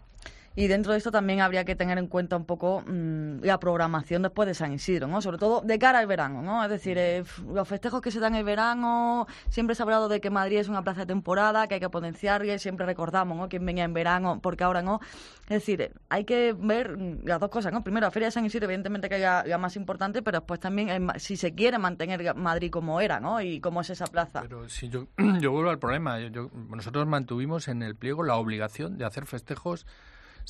Y 0.59 0.67
dentro 0.67 0.91
de 0.91 0.97
esto 0.97 1.09
también 1.09 1.39
habría 1.39 1.63
que 1.63 1.73
tener 1.73 1.97
en 1.97 2.07
cuenta 2.07 2.35
un 2.35 2.43
poco 2.43 2.83
mm, 2.85 3.43
la 3.43 3.61
programación 3.61 4.23
después 4.23 4.45
de 4.45 4.53
San 4.53 4.73
Isidro, 4.73 5.07
¿no? 5.07 5.21
Sobre 5.21 5.37
todo 5.37 5.61
de 5.61 5.79
cara 5.79 5.99
al 5.99 6.05
verano, 6.07 6.41
¿no? 6.41 6.61
Es 6.61 6.69
decir, 6.69 6.97
eh, 6.97 7.23
los 7.47 7.65
festejos 7.65 8.01
que 8.01 8.11
se 8.11 8.19
dan 8.19 8.35
el 8.35 8.43
verano, 8.43 9.25
siempre 9.47 9.73
se 9.73 9.81
ha 9.81 9.85
hablado 9.85 10.09
de 10.09 10.19
que 10.19 10.29
Madrid 10.29 10.57
es 10.57 10.67
una 10.67 10.83
plaza 10.83 10.99
de 10.99 11.05
temporada, 11.05 11.65
que 11.69 11.75
hay 11.75 11.79
que 11.79 11.89
potenciar, 11.89 12.43
y 12.45 12.59
siempre 12.59 12.85
recordamos, 12.85 13.37
¿no? 13.37 13.47
Quién 13.47 13.65
venía 13.65 13.85
en 13.85 13.93
verano, 13.93 14.41
porque 14.43 14.65
ahora 14.65 14.81
no. 14.81 14.99
Es 15.43 15.61
decir, 15.65 15.93
hay 16.09 16.25
que 16.25 16.53
ver 16.59 16.97
mm, 16.97 17.19
las 17.23 17.39
dos 17.39 17.49
cosas, 17.49 17.71
¿no? 17.71 17.81
Primero, 17.81 18.07
la 18.07 18.11
Feria 18.11 18.27
de 18.27 18.31
San 18.33 18.43
Isidro, 18.43 18.65
evidentemente 18.65 19.07
que 19.07 19.15
es 19.15 19.21
la, 19.21 19.57
más 19.57 19.77
importante, 19.77 20.21
pero 20.21 20.39
después 20.39 20.59
también, 20.59 21.07
si 21.19 21.37
se 21.37 21.55
quiere 21.55 21.77
mantener 21.77 22.35
Madrid 22.35 22.69
como 22.69 22.99
era, 22.99 23.21
¿no? 23.21 23.39
Y 23.39 23.61
cómo 23.61 23.79
es 23.79 23.91
esa 23.91 24.07
plaza. 24.07 24.41
Pero 24.41 24.67
si 24.67 24.89
yo, 24.89 25.07
yo 25.39 25.53
vuelvo 25.53 25.69
al 25.69 25.79
problema, 25.79 26.19
yo- 26.19 26.49
nosotros 26.69 27.07
mantuvimos 27.07 27.69
en 27.69 27.81
el 27.81 27.95
pliego 27.95 28.23
la 28.23 28.35
obligación 28.35 28.97
de 28.97 29.05
hacer 29.05 29.25
festejos 29.25 29.85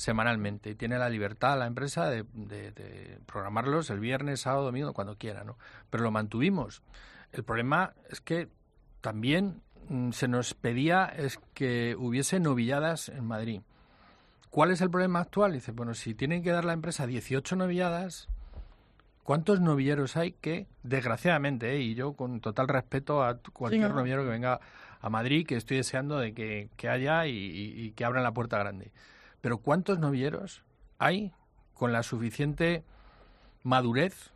semanalmente 0.00 0.70
y 0.70 0.74
tiene 0.76 0.98
la 0.98 1.10
libertad 1.10 1.58
la 1.58 1.66
empresa 1.66 2.08
de, 2.08 2.24
de- 2.32 2.70
de 2.72 3.18
programarlos 3.26 3.90
el 3.90 4.00
viernes, 4.00 4.40
sábado, 4.40 4.64
domingo, 4.64 4.94
cuando 4.94 5.16
quiera, 5.18 5.44
¿no? 5.44 5.58
Pero 5.90 6.02
lo 6.04 6.10
mantuvimos. 6.10 6.80
El 7.32 7.44
problema 7.44 7.92
es 8.08 8.22
que 8.22 8.48
también 9.02 9.60
mm, 9.90 10.12
se 10.12 10.26
nos 10.26 10.54
pedía 10.54 11.04
es 11.04 11.38
que 11.52 11.96
hubiese 11.98 12.40
novilladas 12.40 13.10
en 13.10 13.26
Madrid. 13.26 13.60
¿Cuál 14.48 14.70
es 14.70 14.80
el 14.80 14.90
problema 14.90 15.20
actual? 15.20 15.52
Dice, 15.52 15.72
bueno, 15.72 15.92
si 15.92 16.14
tienen 16.14 16.42
que 16.42 16.50
dar 16.50 16.64
la 16.64 16.72
empresa 16.72 17.06
18 17.06 17.54
novilladas, 17.56 18.26
¿cuántos 19.22 19.60
novilleros 19.60 20.16
hay 20.16 20.32
que, 20.32 20.66
desgraciadamente, 20.82 21.72
eh, 21.76 21.80
y 21.80 21.94
yo 21.94 22.14
con 22.14 22.40
total 22.40 22.68
respeto 22.68 23.22
a 23.22 23.36
cualquier 23.52 23.82
¿no? 23.90 23.96
novillero 23.96 24.22
que 24.24 24.30
venga 24.30 24.60
a 25.02 25.10
Madrid, 25.10 25.46
que 25.46 25.56
estoy 25.56 25.76
deseando 25.76 26.18
de 26.18 26.32
que, 26.32 26.70
que 26.78 26.88
haya 26.88 27.26
y, 27.26 27.32
y- 27.36 27.80
y 27.84 27.90
que 27.92 28.04
abran 28.06 28.22
la 28.24 28.32
puerta 28.32 28.58
grande, 28.58 28.90
pero 29.40 29.58
¿cuántos 29.58 29.98
novilleros 29.98 30.62
hay 30.98 31.32
con 31.74 31.92
la 31.92 32.02
suficiente 32.02 32.84
madurez 33.62 34.32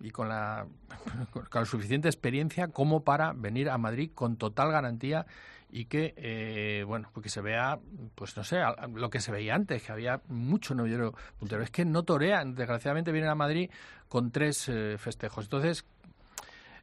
y 0.00 0.10
con 0.10 0.28
la, 0.28 0.66
con 1.32 1.48
la 1.52 1.64
suficiente 1.64 2.08
experiencia 2.08 2.68
como 2.68 3.04
para 3.04 3.32
venir 3.32 3.70
a 3.70 3.78
Madrid 3.78 4.10
con 4.14 4.36
total 4.36 4.70
garantía 4.70 5.26
y 5.70 5.86
que, 5.86 6.14
eh, 6.16 6.84
bueno, 6.86 7.10
pues 7.12 7.24
que 7.24 7.30
se 7.30 7.40
vea, 7.40 7.80
pues 8.14 8.36
no 8.36 8.44
sé, 8.44 8.60
lo 8.94 9.10
que 9.10 9.20
se 9.20 9.32
veía 9.32 9.56
antes, 9.56 9.82
que 9.82 9.90
había 9.90 10.20
mucho 10.28 10.72
novillero 10.72 11.14
puntero. 11.36 11.64
Es 11.64 11.70
que 11.72 11.84
no 11.84 12.04
torean, 12.04 12.54
desgraciadamente 12.54 13.10
vienen 13.10 13.30
a 13.30 13.34
Madrid 13.34 13.70
con 14.08 14.30
tres 14.30 14.68
eh, 14.68 14.96
festejos. 14.98 15.46
Entonces, 15.46 15.84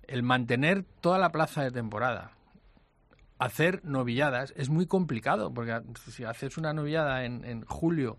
el 0.08 0.24
mantener 0.24 0.84
toda 1.00 1.20
la 1.20 1.32
plaza 1.32 1.64
de 1.64 1.72
temporada, 1.72 2.32
hacer 3.42 3.82
novilladas 3.84 4.54
es 4.56 4.70
muy 4.70 4.86
complicado, 4.86 5.54
porque 5.54 5.82
si 6.10 6.24
haces 6.24 6.58
una 6.58 6.74
novillada 6.74 7.26
en, 7.26 7.44
en 7.44 7.66
julio 7.66 8.18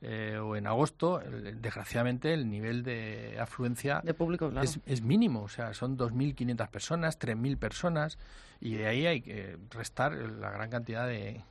eh, 0.00 0.38
o 0.42 0.56
en 0.56 0.66
agosto, 0.66 1.20
el- 1.20 1.60
desgraciadamente 1.62 2.32
el 2.34 2.48
nivel 2.50 2.82
de 2.82 3.38
afluencia 3.40 4.00
De 4.04 4.14
público, 4.14 4.50
claro. 4.50 4.64
es, 4.64 4.80
es 4.86 5.02
mínimo, 5.02 5.42
o 5.42 5.48
sea, 5.48 5.72
son 5.74 5.96
2.500 5.96 6.68
personas, 6.68 7.18
3.000 7.18 7.56
personas, 7.58 8.18
y 8.60 8.74
de 8.74 8.86
ahí 8.86 9.06
hay 9.06 9.20
que 9.20 9.58
restar 9.70 10.12
la 10.14 10.50
gran 10.50 10.70
cantidad 10.70 11.06
de, 11.06 11.42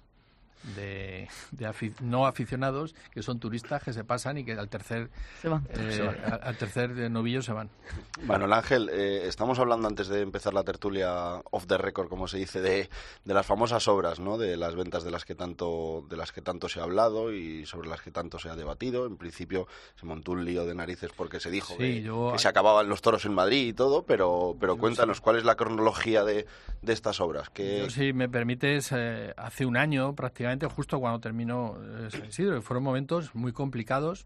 de, 0.75 1.27
de 1.51 1.67
afi- 1.67 1.93
no 2.01 2.25
aficionados, 2.25 2.95
que 3.11 3.21
son 3.21 3.39
turistas 3.39 3.83
que 3.83 3.93
se 3.93 4.03
pasan 4.03 4.37
y 4.37 4.45
que 4.45 4.53
al 4.53 4.69
tercer, 4.69 5.09
Se 5.41 5.49
van. 5.49 5.67
eh, 5.69 6.09
al- 6.25 6.39
al 6.43 6.57
tercer 6.57 6.89
novillo 7.11 7.41
se 7.41 7.51
van. 7.53 7.69
Manuel 8.25 8.53
Ángel, 8.53 8.89
eh, 8.91 9.27
estamos 9.27 9.59
hablando 9.59 9.87
antes 9.87 10.07
de 10.07 10.21
empezar 10.21 10.53
la 10.53 10.63
tertulia 10.63 11.41
off 11.51 11.67
the 11.67 11.77
record, 11.77 12.07
como 12.09 12.27
se 12.27 12.37
dice, 12.37 12.61
de, 12.61 12.89
de 13.25 13.33
las 13.33 13.45
famosas 13.45 13.87
obras, 13.87 14.19
¿no? 14.19 14.37
De 14.37 14.55
las 14.57 14.75
ventas 14.75 15.03
de 15.03 15.11
las 15.11 15.25
que 15.25 15.35
tanto 15.35 16.05
de 16.09 16.17
las 16.17 16.31
que 16.31 16.41
tanto 16.41 16.69
se 16.69 16.79
ha 16.79 16.83
hablado 16.83 17.33
y 17.33 17.65
sobre 17.65 17.89
las 17.89 18.01
que 18.01 18.11
tanto 18.11 18.39
se 18.39 18.49
ha 18.49 18.55
debatido. 18.55 19.05
En 19.05 19.17
principio 19.17 19.67
se 19.99 20.05
montó 20.05 20.31
un 20.31 20.45
lío 20.45 20.65
de 20.65 20.75
narices 20.75 21.11
porque 21.15 21.39
se 21.39 21.51
dijo 21.51 21.73
Sí, 21.73 21.77
que, 21.77 22.01
yo- 22.03 22.31
que 22.33 22.39
se 22.39 22.47
acababan 22.47 22.87
los 22.87 23.01
toros 23.01 23.25
en 23.25 23.33
Madrid 23.33 23.67
y 23.67 23.73
todo, 23.73 24.03
pero 24.05 24.55
pero 24.59 24.77
cuéntanos 24.77 25.19
cuál 25.19 25.37
es 25.37 25.43
la 25.45 25.55
cronología 25.55 26.23
de, 26.23 26.45
de 26.81 26.93
estas 26.93 27.19
obras. 27.19 27.49
Que 27.49 27.79
Yo, 27.79 27.89
si 27.89 28.13
me 28.13 28.29
permites, 28.29 28.91
eh, 28.95 29.33
hace 29.35 29.65
un 29.65 29.75
año 29.77 30.13
prácticamente, 30.15 30.52
justo 30.69 30.99
cuando 30.99 31.19
terminó 31.19 31.77
eh, 31.81 32.09
San 32.11 32.25
Isidro, 32.25 32.61
fueron 32.61 32.83
momentos 32.83 33.33
muy 33.35 33.51
complicados, 33.51 34.25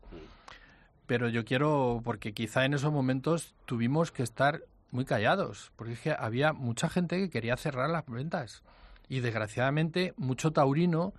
pero 1.06 1.30
yo 1.30 1.46
quiero, 1.46 2.02
porque 2.04 2.34
quizá 2.34 2.66
en 2.66 2.74
esos 2.74 2.92
momentos 2.92 3.56
tuvimos 3.66 4.12
que 4.12 4.24
estar 4.24 4.62
muy 4.92 5.06
callados, 5.06 5.72
porque 5.76 5.94
es 5.94 6.00
que 6.00 6.12
había 6.12 6.54
mucha 6.54 6.90
gente 6.90 7.18
que 7.18 7.30
quería 7.30 7.58
cerrar 7.58 7.90
las 7.90 8.06
ventas, 8.06 8.64
y 9.10 9.22
desgraciadamente 9.22 10.14
mucho 10.18 10.52
taurino 10.52 11.14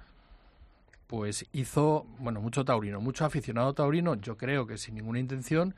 pues 1.08 1.46
hizo, 1.52 2.06
bueno, 2.18 2.40
mucho 2.42 2.66
taurino, 2.66 3.00
mucho 3.00 3.24
aficionado 3.24 3.72
taurino, 3.72 4.14
yo 4.16 4.36
creo 4.36 4.66
que 4.66 4.76
sin 4.76 4.94
ninguna 4.94 5.18
intención, 5.18 5.74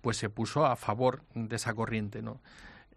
pues 0.00 0.16
se 0.16 0.30
puso 0.30 0.64
a 0.64 0.76
favor 0.76 1.22
de 1.34 1.56
esa 1.56 1.74
corriente, 1.74 2.22
¿no? 2.22 2.40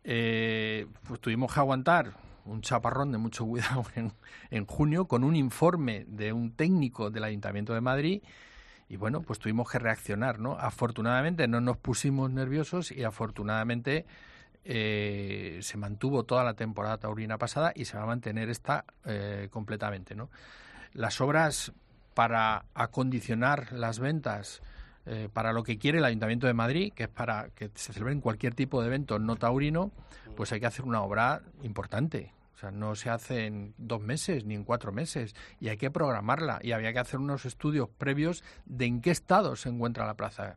Eh, 0.06 0.88
pues 1.06 1.20
tuvimos 1.20 1.54
que 1.54 1.60
aguantar 1.60 2.14
un 2.46 2.62
chaparrón 2.62 3.12
de 3.12 3.18
mucho 3.18 3.46
cuidado 3.46 3.84
en, 3.96 4.14
en 4.50 4.66
junio 4.66 5.06
con 5.06 5.24
un 5.24 5.36
informe 5.36 6.06
de 6.08 6.34
un 6.34 6.52
técnico 6.52 7.10
del 7.10 7.24
Ayuntamiento 7.24 7.74
de 7.74 7.82
Madrid 7.82 8.22
y 8.88 8.98
bueno, 8.98 9.22
pues 9.22 9.40
tuvimos 9.40 9.70
que 9.70 9.80
reaccionar, 9.80 10.40
¿no? 10.40 10.54
Afortunadamente 10.54 11.48
no 11.48 11.60
nos 11.60 11.78
pusimos 11.78 12.30
nerviosos 12.30 12.92
y 12.92 13.04
afortunadamente 13.04 14.06
eh, 14.64 15.60
se 15.62 15.78
mantuvo 15.78 16.24
toda 16.24 16.44
la 16.44 16.54
temporada 16.54 16.98
taurina 16.98 17.38
pasada 17.38 17.72
y 17.76 17.86
se 17.86 17.98
va 17.98 18.04
a 18.04 18.08
mantener 18.08 18.50
esta 18.50 18.86
eh, 19.06 19.48
completamente, 19.52 20.16
¿no? 20.16 20.30
Las 20.94 21.20
obras 21.20 21.72
para 22.14 22.66
acondicionar 22.74 23.74
las 23.74 24.00
ventas 24.00 24.62
eh, 25.08 25.30
para 25.32 25.52
lo 25.52 25.64
que 25.64 25.78
quiere 25.78 25.98
el 25.98 26.06
Ayuntamiento 26.06 26.48
de 26.48 26.54
Madrid, 26.54 26.94
que 26.94 27.04
es 27.04 27.10
para 27.10 27.50
que 27.50 27.70
se 27.74 27.94
celebren 27.94 28.22
cualquier 28.22 28.54
tipo 28.54 28.82
de 28.82 28.88
evento 28.88 29.20
no 29.20 29.36
taurino, 29.36 29.92
pues 30.36 30.52
hay 30.52 30.60
que 30.60 30.66
hacer 30.68 30.86
una 30.86 31.02
obra 31.02 31.42
importante. 31.64 32.35
O 32.56 32.58
sea, 32.58 32.72
no 32.72 32.96
se 32.96 33.10
hace 33.10 33.46
en 33.48 33.74
dos 33.78 34.00
meses 34.02 34.46
ni 34.46 34.56
en 34.56 34.64
cuatro 34.64 34.92
meses 34.94 35.36
y 35.60 35.68
hay 35.68 35.78
que 35.78 35.92
programarla 35.92 36.60
y 36.64 36.72
había 36.72 36.94
que 36.94 37.00
hacer 37.00 37.20
unos 37.20 37.46
estudios 37.46 37.90
previos 37.90 38.44
de 38.66 38.86
en 38.86 39.02
qué 39.02 39.12
estado 39.12 39.56
se 39.56 39.70
encuentra 39.70 40.06
la 40.08 40.16
plaza. 40.16 40.56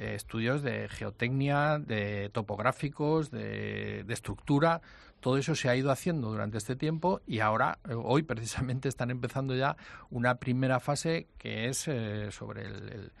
eh, 0.00 0.14
estudios 0.14 0.62
de 0.62 0.88
geotecnia, 0.88 1.78
de 1.80 2.30
topográficos, 2.32 3.30
de, 3.32 4.04
de 4.04 4.14
estructura. 4.14 4.80
Todo 5.18 5.38
eso 5.38 5.56
se 5.56 5.68
ha 5.68 5.74
ido 5.74 5.90
haciendo 5.90 6.30
durante 6.30 6.58
este 6.58 6.76
tiempo 6.76 7.20
y 7.26 7.40
ahora, 7.40 7.78
eh, 7.88 7.94
hoy 7.94 8.22
precisamente, 8.22 8.88
están 8.88 9.10
empezando 9.10 9.56
ya 9.56 9.76
una 10.10 10.36
primera 10.36 10.78
fase 10.78 11.26
que 11.36 11.68
es 11.68 11.88
eh, 11.88 12.30
sobre 12.30 12.66
el- 12.66 12.88
el- 12.90 13.12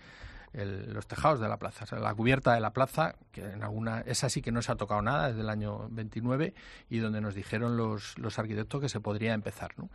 el- 0.52 0.92
los 0.92 1.06
tejados 1.06 1.40
de 1.40 1.48
la 1.48 1.58
plaza, 1.58 1.84
la 1.98 2.14
cubierta 2.14 2.54
de 2.54 2.60
la 2.60 2.72
plaza, 2.72 3.14
que 3.32 3.44
en 3.44 3.62
alguna, 3.62 4.00
esa 4.00 4.28
sí 4.28 4.42
que 4.42 4.52
no 4.52 4.62
se 4.62 4.72
ha 4.72 4.76
tocado 4.76 5.02
nada 5.02 5.28
desde 5.28 5.40
el 5.42 5.50
año 5.50 5.88
29 5.90 6.54
y 6.88 6.98
donde 6.98 7.20
nos 7.20 7.34
dijeron 7.34 7.76
los, 7.76 8.18
los 8.18 8.38
arquitectos 8.38 8.80
que 8.80 8.88
se 8.88 9.00
podría 9.00 9.34
empezar. 9.34 9.72
¿no? 9.76 9.90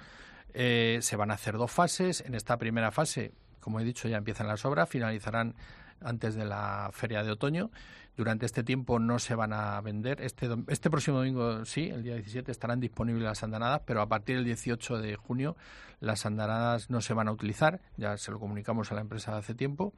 Eh, 0.54 1.00
se 1.02 1.16
van 1.16 1.32
a 1.32 1.36
hacer 1.36 1.58
dos 1.58 1.72
fases. 1.72 2.22
En 2.22 2.36
esta 2.36 2.58
primera 2.58 2.92
fase, 2.92 3.34
como 3.60 3.80
he 3.80 3.84
dicho, 3.84 4.08
ya 4.08 4.18
empiezan 4.18 4.48
las 4.48 4.66
obras, 4.66 4.90
finalizarán 4.90 5.56
antes 6.02 6.36
de 6.36 6.46
la 6.46 6.90
feria 6.94 7.24
de 7.24 7.32
otoño. 7.32 7.72
Durante 8.16 8.46
este 8.46 8.64
tiempo 8.64 9.00
no 9.00 9.18
se 9.18 9.34
van 9.34 9.54
a 9.54 9.82
vender. 9.82 10.22
Este, 10.22 10.48
este 10.68 10.92
próximo 10.92 11.18
domingo 11.18 11.66
sí, 11.66 11.90
el 11.90 12.04
día 12.04 12.14
17 12.14 12.52
estarán 12.52 12.80
disponibles 12.80 13.24
las 13.24 13.42
andanadas, 13.42 13.82
pero 13.88 14.02
a 14.02 14.08
partir 14.08 14.36
del 14.36 14.46
18 14.46 15.00
de 15.02 15.16
junio 15.16 15.56
las 16.00 16.28
andanadas 16.28 16.92
no 16.92 17.02
se 17.02 17.16
van 17.16 17.28
a 17.28 17.32
utilizar. 17.32 17.82
Ya 17.98 18.16
se 18.18 18.30
lo 18.30 18.40
comunicamos 18.40 18.92
a 18.92 18.96
la 18.96 19.02
empresa 19.02 19.36
hace 19.36 19.56
tiempo 19.56 19.94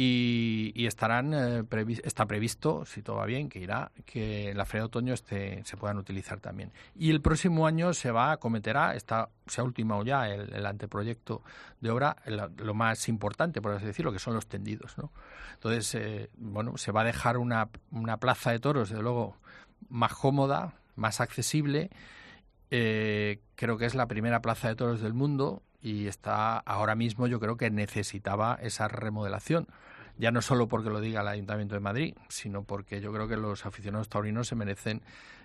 y, 0.00 0.86
estarán 0.86 1.34
eh, 1.34 1.64
está 2.04 2.24
previsto, 2.26 2.84
si 2.86 3.02
todo 3.02 3.16
va 3.16 3.26
bien, 3.26 3.48
que 3.48 3.58
irá, 3.58 3.90
que 4.06 4.54
la 4.54 4.64
feria 4.64 4.82
de 4.82 4.86
otoño 4.86 5.12
este, 5.12 5.64
se 5.64 5.76
puedan 5.76 5.98
utilizar 5.98 6.38
también. 6.38 6.72
Y 6.94 7.10
el 7.10 7.20
próximo 7.20 7.66
año 7.66 7.92
se 7.92 8.12
va 8.12 8.30
acometerá, 8.30 8.94
está, 8.94 9.30
se 9.48 9.60
ha 9.60 9.64
ultimado 9.64 10.04
ya 10.04 10.28
el, 10.28 10.64
anteproyecto 10.64 11.42
de 11.80 11.90
obra, 11.90 12.16
lo 12.58 12.74
más 12.74 13.08
importante, 13.08 13.60
por 13.60 13.72
así 13.72 13.86
decirlo, 13.86 14.12
que 14.12 14.20
son 14.20 14.34
los 14.34 14.46
tendidos. 14.46 14.96
¿no? 14.98 15.10
Entonces, 15.54 15.92
eh, 15.96 16.30
bueno, 16.36 16.76
se 16.76 16.92
va 16.92 17.00
a 17.00 17.04
dejar 17.04 17.36
una, 17.36 17.68
una 17.90 18.18
plaza 18.18 18.52
de 18.52 18.60
toros, 18.60 18.90
desde 18.90 19.02
luego, 19.02 19.36
más 19.88 20.14
cómoda, 20.14 20.74
más 20.94 21.20
accesible. 21.20 21.90
Eh, 22.70 23.40
creo 23.56 23.76
que 23.78 23.86
es 23.86 23.96
la 23.96 24.06
primera 24.06 24.42
plaza 24.42 24.68
de 24.68 24.76
toros 24.76 25.00
del 25.00 25.14
mundo 25.14 25.64
y 25.80 26.06
está 26.06 26.58
ahora 26.58 26.94
mismo 26.94 27.26
yo 27.26 27.40
creo 27.40 27.56
que 27.56 27.70
necesitaba 27.70 28.58
esa 28.62 28.88
remodelación. 28.88 29.66
Ya 30.18 30.32
no 30.32 30.42
solo 30.42 30.66
porque 30.66 30.90
lo 30.90 31.00
diga 31.00 31.20
el 31.20 31.28
Ayuntamiento 31.28 31.74
de 31.76 31.80
Madrid, 31.80 32.14
sino 32.28 32.64
porque 32.64 33.00
yo 33.00 33.12
creo 33.12 33.28
que 33.28 33.36
los 33.36 33.64
aficionados 33.66 34.08
taurinos 34.08 34.48
se 34.48 34.56
merecen 34.56 35.00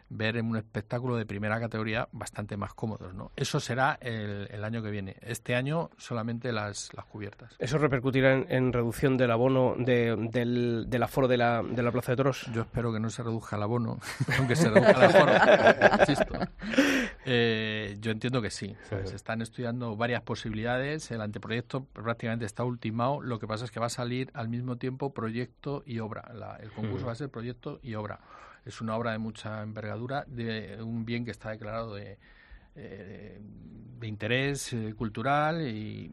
ver 0.10 0.36
en 0.38 0.48
un 0.48 0.58
espectáculo 0.58 1.16
de 1.16 1.25
primera 1.25 1.60
categoría 1.60 2.08
bastante 2.12 2.58
más 2.58 2.74
cómodos. 2.74 3.13
¿no? 3.13 3.32
Eso 3.36 3.60
será 3.60 3.98
el, 4.02 4.48
el 4.52 4.63
año 4.63 4.82
que 4.84 4.90
viene. 4.92 5.16
Este 5.22 5.56
año 5.56 5.90
solamente 5.98 6.52
las, 6.52 6.92
las 6.94 7.06
cubiertas. 7.06 7.56
¿Eso 7.60 7.78
repercutirá 7.78 8.34
en, 8.34 8.46
en 8.50 8.74
reducción 8.74 9.16
del 9.16 9.32
abono 9.32 9.75
de- 9.78 10.16
del, 10.32 10.86
del 10.90 11.04
aforo 11.04 11.28
de 11.28 11.38
la, 11.38 11.62
de 11.63 11.82
la 11.84 11.92
Plaza 11.92 12.12
de 12.12 12.16
Toros? 12.18 12.48
Yo 12.54 12.62
espero 12.63 12.92
que 12.92 13.00
no 13.00 13.10
se 13.12 13.22
reduzca 13.24 13.56
el 13.56 13.63
abono, 13.63 14.00
aunque 14.40 14.56
se 14.56 14.70
reduzca 14.70 14.92
el 14.92 15.04
aforo. 15.04 15.34
Eh, 17.25 17.98
yo 18.01 18.12
entiendo 18.12 18.42
que 18.42 18.50
sí. 18.51 18.75
Se 19.06 19.15
están 19.15 19.42
estudiando 19.42 19.96
varias 19.96 20.22
posibilidades. 20.24 21.10
El 21.12 21.22
anteproyecto 21.22 21.86
prácticamente 21.86 22.46
está 22.46 22.63
ultimado. 22.63 23.22
Lo 23.22 23.39
que 23.39 23.48
pasa 23.48 23.65
es 23.65 23.72
que 23.72 23.80
va 23.80 23.86
a 23.88 23.89
salir 23.89 24.30
al 24.34 24.50
mismo 24.50 24.77
tiempo 24.77 25.13
proyecto 25.13 25.84
y 25.86 26.00
obra. 26.00 26.32
La- 26.34 26.58
el 26.58 26.72
concurso 26.72 27.06
Mm. 27.06 27.08
va 27.08 27.12
a 27.13 27.15
ser 27.15 27.30
proyecto 27.30 27.80
y 27.82 27.96
obra. 27.96 28.20
Es 28.65 28.82
una 28.82 28.96
obra 28.96 29.12
de 29.12 29.18
mucha 29.18 29.62
envergadura, 29.62 30.24
de 30.27 30.77
un 30.82 31.06
bien 31.06 31.25
que 31.25 31.32
está 31.32 31.50
declarado 31.51 31.96
de, 31.96 32.18
eh, 32.75 33.39
de 34.00 34.08
interés 34.08 34.72
eh, 34.74 34.94
cultural 34.98 35.68
y, 35.68 36.10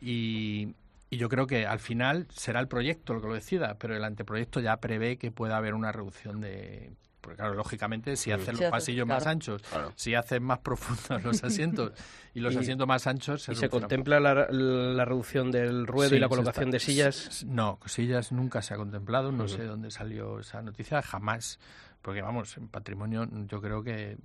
y, 0.00 0.74
y 1.10 1.16
yo 1.16 1.28
creo 1.28 1.46
que 1.46 1.66
al 1.66 1.78
final 1.78 2.26
será 2.30 2.60
el 2.60 2.68
proyecto 2.68 3.14
lo 3.14 3.20
que 3.20 3.28
lo 3.28 3.34
decida, 3.34 3.76
pero 3.78 3.94
el 3.96 4.04
anteproyecto 4.04 4.60
ya 4.60 4.78
prevé 4.78 5.16
que 5.18 5.30
pueda 5.30 5.56
haber 5.56 5.74
una 5.74 5.92
reducción 5.92 6.40
de... 6.40 6.92
Porque 7.22 7.36
claro, 7.36 7.54
lógicamente, 7.54 8.16
si 8.16 8.32
hacen 8.32 8.56
Sí, 8.56 8.62
los 8.62 8.70
pasillos 8.70 9.06
más 9.06 9.18
claro. 9.22 9.30
anchos, 9.30 9.62
Claro. 9.62 9.92
si 9.96 10.14
hacen 10.14 10.42
más 10.42 10.58
profundos 10.58 11.22
los 11.22 11.42
asientos 11.44 11.92
y 12.34 12.40
los 12.40 12.52
Y- 12.54 12.58
asientos 12.58 12.86
más 12.86 13.06
anchos... 13.06 13.48
¿Y 13.48 13.54
se 13.54 13.68
contempla 13.70 14.18
la, 14.20 14.34
la 14.50 15.04
reducción 15.04 15.50
del 15.52 15.86
ruedo 15.86 16.10
Sí, 16.10 16.16
y 16.16 16.18
la 16.18 16.26
se 16.26 16.30
colocación 16.30 16.64
está- 16.68 16.72
de 16.76 16.80
sillas? 16.80 17.44
No, 17.46 17.78
sillas 17.86 18.32
nunca 18.32 18.60
se 18.60 18.74
ha 18.74 18.76
contemplado, 18.76 19.30
no 19.32 19.46
sé 19.48 19.62
dónde 19.64 19.90
salió 19.92 20.40
esa 20.40 20.60
noticia, 20.62 21.00
jamás. 21.00 21.58
Porque 22.02 22.20
vamos, 22.20 22.56
en 22.56 22.66
patrimonio 22.66 23.28
yo 23.46 23.62
creo 23.62 23.84
que 23.84 24.16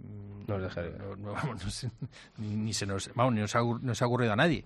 no, 0.48 0.58
no, 0.58 1.32
vamos, 1.34 1.63
no 1.63 1.70
sé, 1.70 1.92
ni, 2.38 2.56
ni 2.56 2.74
se 2.74 2.88
nos, 2.88 3.12
vamos, 3.13 3.36
ni 3.36 3.42
nos 3.42 3.56
ha, 3.56 3.62
ocur- 3.62 3.80
nos 3.82 4.01
ha 4.01 4.08
ocurrido 4.08 4.34
a 4.34 4.36
nadie. 4.36 4.66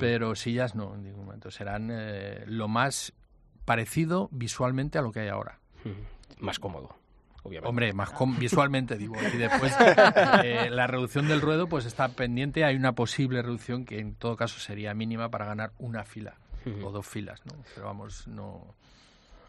Pero 0.00 0.34
sillas 0.34 0.74
no, 0.74 0.94
en 0.94 1.02
ningún 1.02 1.26
momento. 1.26 1.50
Serán 1.50 1.90
eh, 1.92 2.44
lo 2.46 2.66
más 2.68 3.12
parecido 3.66 4.30
visualmente 4.32 4.96
a 4.96 5.02
lo 5.02 5.12
que 5.12 5.20
hay 5.20 5.28
ahora. 5.28 5.58
Más 6.40 6.58
cómodo, 6.58 6.96
obviamente. 7.42 7.68
Hombre, 7.68 7.92
más 7.92 8.10
com- 8.10 8.38
visualmente 8.38 8.96
digo. 8.96 9.14
Y 9.32 9.36
después 9.36 9.74
eh, 10.44 10.68
la 10.70 10.86
reducción 10.86 11.28
del 11.28 11.40
ruedo 11.40 11.66
pues 11.68 11.84
está 11.86 12.08
pendiente. 12.08 12.64
Hay 12.64 12.76
una 12.76 12.92
posible 12.92 13.42
reducción 13.42 13.84
que 13.84 13.98
en 13.98 14.14
todo 14.14 14.36
caso 14.36 14.58
sería 14.60 14.94
mínima 14.94 15.28
para 15.30 15.44
ganar 15.46 15.72
una 15.78 16.04
fila 16.04 16.34
o 16.84 16.90
dos 16.92 17.06
filas, 17.06 17.44
¿no? 17.46 17.52
Pero 17.74 17.86
vamos, 17.86 18.26
no. 18.28 18.74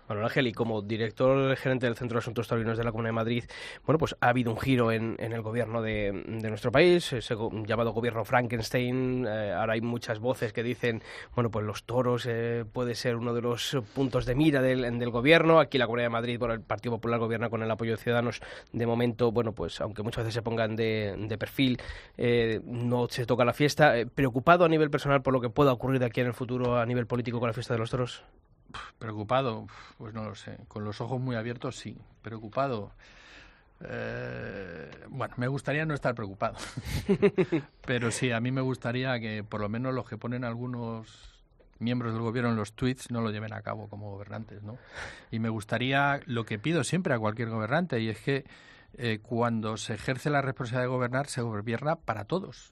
Manuel 0.08 0.26
Ángel, 0.26 0.48
y 0.48 0.54
como 0.54 0.82
director 0.82 1.56
gerente 1.56 1.86
del 1.86 1.96
Centro 1.96 2.18
de 2.18 2.20
Asuntos 2.20 2.48
Taurinos 2.48 2.78
de 2.78 2.84
la 2.84 2.92
Comunidad 2.92 3.10
de 3.10 3.16
Madrid, 3.16 3.44
bueno, 3.86 3.98
pues 3.98 4.16
ha 4.20 4.30
habido 4.30 4.52
un 4.52 4.60
giro 4.60 4.92
en, 4.92 5.16
el 5.20 5.42
gobierno 5.42 5.82
de, 5.82 6.12
nuestro 6.50 6.72
país, 6.72 7.14
ese 7.14 7.36
llamado 7.66 7.92
gobierno 7.94 8.26
Frankenstein. 8.26 9.26
eh, 9.28 9.54
ahora 9.54 9.74
hay 9.74 9.82
muchas 9.82 10.20
voces 10.20 10.54
que 10.54 10.64
dicen, 10.64 11.02
bueno, 11.36 11.50
pues 11.50 11.66
los 11.66 11.84
toros 11.84 12.26
eh, 12.28 12.66
puede 12.72 12.96
ser 12.96 13.16
uno 13.16 13.34
de 13.34 13.42
los 13.42 13.78
puntos 13.94 14.26
de 14.26 14.36
mira 14.36 14.62
del, 14.62 14.82
del 15.00 15.10
gobierno. 15.10 15.60
Aquí 15.60 15.78
la 15.78 15.86
Comunidad 15.86 16.08
de 16.08 16.12
Madrid, 16.12 16.40
bueno, 16.40 16.54
el 16.54 16.62
Partido 16.62 16.96
Popular 16.96 17.20
gobierna 17.20 17.50
con 17.50 17.64
el 17.64 17.72
apoyo 17.72 17.92
de 17.92 17.98
Ciudadanos. 17.98 18.42
De 18.72 18.86
momento, 18.86 19.32
bueno, 19.32 19.54
pues 19.54 19.82
aunque 19.82 20.04
muchas 20.04 20.24
veces 20.24 20.36
se 20.36 20.42
pongan 20.42 20.76
de, 20.76 21.16
de 21.18 21.38
perfil, 21.38 21.80
eh, 22.18 22.62
no 22.66 23.08
se 23.10 23.26
toca 23.26 23.46
la 23.46 23.54
fiesta. 23.54 23.98
Eh, 23.98 24.06
¿Preocupado 24.06 24.66
a 24.66 24.70
nivel 24.70 24.90
personal 24.90 25.22
por 25.22 25.34
lo 25.34 25.42
que 25.42 25.50
pueda 25.50 25.72
ocurrir 25.72 26.00
de 26.00 26.06
aquí 26.06 26.22
en 26.22 26.28
el 26.28 26.34
futuro 26.34 26.78
a 26.78 26.86
nivel 26.86 27.08
político 27.08 27.40
con 27.40 27.48
la 27.48 27.54
fiesta 27.54 27.74
de 27.74 27.80
los 27.80 27.90
toros? 27.90 28.24
Preocupado, 29.00 29.68
pues 29.98 30.14
no 30.14 30.24
lo 30.24 30.36
sé. 30.36 30.58
Con 30.68 30.84
los 30.84 31.02
ojos 31.02 31.20
muy 31.20 31.36
abiertos, 31.36 31.76
sí. 31.78 31.98
Preocupado. 32.22 32.92
eh, 33.86 34.90
bueno, 35.10 35.34
me 35.38 35.48
gustaría 35.48 35.86
no 35.86 35.94
estar 35.94 36.16
preocupado. 36.16 36.56
Pero 37.86 38.12
sí, 38.12 38.32
a 38.32 38.40
mí 38.40 38.52
me 38.52 38.62
gustaría 38.62 39.20
que 39.20 39.44
por 39.44 39.62
lo 39.62 39.70
menos 39.70 39.94
los 39.94 40.08
que 40.08 40.18
ponen 40.18 40.44
algunos 40.46 41.34
miembros 41.80 42.14
del 42.14 42.22
gobierno 42.22 42.52
en 42.52 42.56
los 42.56 42.74
tweets 42.74 43.12
no 43.12 43.20
lo 43.22 43.32
lleven 43.32 43.52
a 43.54 43.62
cabo 43.62 43.90
como 43.90 44.12
gobernantes, 44.12 44.64
¿no? 44.64 44.78
Y 45.32 45.40
me 45.40 45.50
gustaría 45.50 46.22
lo 46.26 46.46
que 46.46 46.58
pido 46.60 46.84
siempre 46.84 47.14
a 47.14 47.20
cualquier 47.20 47.50
gobernante 47.50 48.00
y 48.00 48.10
es 48.10 48.20
que 48.20 48.46
eh, 48.98 49.20
cuando 49.22 49.76
se 49.76 49.96
ejerce 49.96 50.30
la 50.30 50.42
responsabilidad 50.42 50.84
de 50.84 50.88
gobernar 50.96 51.28
se 51.28 51.42
gobierna 51.42 51.98
para 51.98 52.26
todos. 52.26 52.72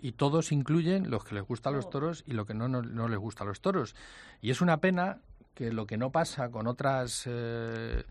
Y 0.00 0.12
todos 0.12 0.52
incluyen 0.52 1.10
los 1.10 1.24
que 1.24 1.34
les 1.34 1.44
gustan 1.44 1.74
los 1.74 1.90
toros 1.90 2.24
y 2.26 2.32
lo 2.32 2.46
que 2.46 2.54
no, 2.54 2.68
no, 2.68 2.82
no 2.82 3.08
les 3.08 3.18
gusta 3.18 3.44
los 3.44 3.60
toros. 3.60 3.94
Y 4.40 4.50
es 4.50 4.60
una 4.60 4.80
pena 4.80 5.18
que 5.54 5.72
lo 5.72 5.86
que 5.88 5.96
no 5.96 6.12
pasa 6.12 6.50
con 6.50 6.68
otras 6.68 7.24
eh, 7.26 8.04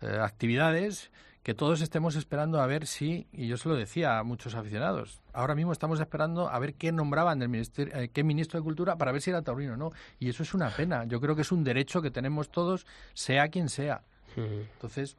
eh, 0.00 0.18
actividades, 0.22 1.10
que 1.42 1.52
todos 1.52 1.82
estemos 1.82 2.16
esperando 2.16 2.60
a 2.60 2.66
ver 2.66 2.86
si, 2.86 3.28
y 3.32 3.48
yo 3.48 3.58
se 3.58 3.68
lo 3.68 3.76
decía 3.76 4.18
a 4.18 4.24
muchos 4.24 4.54
aficionados, 4.54 5.20
ahora 5.34 5.54
mismo 5.54 5.72
estamos 5.72 6.00
esperando 6.00 6.48
a 6.48 6.58
ver 6.58 6.74
qué 6.74 6.92
nombraban 6.92 7.38
del 7.38 7.50
ministerio, 7.50 7.94
eh, 7.94 8.08
qué 8.08 8.24
ministro 8.24 8.58
de 8.58 8.64
Cultura 8.64 8.96
para 8.96 9.12
ver 9.12 9.20
si 9.20 9.28
era 9.28 9.42
taurino 9.42 9.74
o 9.74 9.76
no. 9.76 9.92
Y 10.18 10.30
eso 10.30 10.42
es 10.42 10.54
una 10.54 10.70
pena. 10.70 11.04
Yo 11.04 11.20
creo 11.20 11.36
que 11.36 11.42
es 11.42 11.52
un 11.52 11.64
derecho 11.64 12.00
que 12.00 12.10
tenemos 12.10 12.50
todos, 12.50 12.86
sea 13.12 13.48
quien 13.48 13.68
sea. 13.68 14.02
Entonces, 14.36 15.16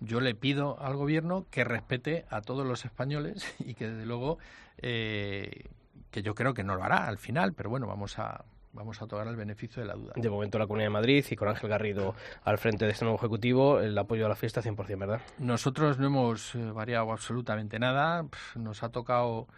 yo 0.00 0.20
le 0.20 0.34
pido 0.34 0.80
al 0.80 0.96
gobierno 0.96 1.46
que 1.50 1.64
respete 1.64 2.24
a 2.30 2.40
todos 2.40 2.66
los 2.66 2.84
españoles 2.84 3.54
y 3.58 3.74
que 3.74 3.88
desde 3.88 4.06
luego 4.06 4.38
eh, 4.78 5.64
que 6.10 6.22
yo 6.22 6.34
creo 6.34 6.54
que 6.54 6.64
no 6.64 6.74
lo 6.74 6.82
hará 6.82 7.06
al 7.06 7.18
final, 7.18 7.52
pero 7.52 7.70
bueno, 7.70 7.86
vamos 7.86 8.18
a 8.18 8.44
vamos 8.72 9.02
a 9.02 9.06
tomar 9.06 9.26
el 9.26 9.36
beneficio 9.36 9.82
de 9.82 9.88
la 9.88 9.94
duda. 9.94 10.12
De 10.16 10.30
momento 10.30 10.58
la 10.58 10.66
Comunidad 10.66 10.86
de 10.86 10.92
Madrid 10.92 11.24
y 11.28 11.36
con 11.36 11.48
Ángel 11.48 11.68
Garrido 11.68 12.14
al 12.44 12.58
frente 12.58 12.84
de 12.84 12.92
este 12.92 13.04
nuevo 13.04 13.18
Ejecutivo, 13.18 13.80
el 13.80 13.96
apoyo 13.98 14.26
a 14.26 14.28
la 14.28 14.36
fiesta 14.36 14.62
100%, 14.62 14.98
¿verdad? 14.98 15.20
Nosotros 15.38 15.98
no 15.98 16.06
hemos 16.06 16.54
eh, 16.54 16.70
variado 16.70 17.10
absolutamente 17.10 17.78
nada. 17.78 18.26
Nos 18.54 18.82
ha 18.82 18.90
tocado 18.90 19.48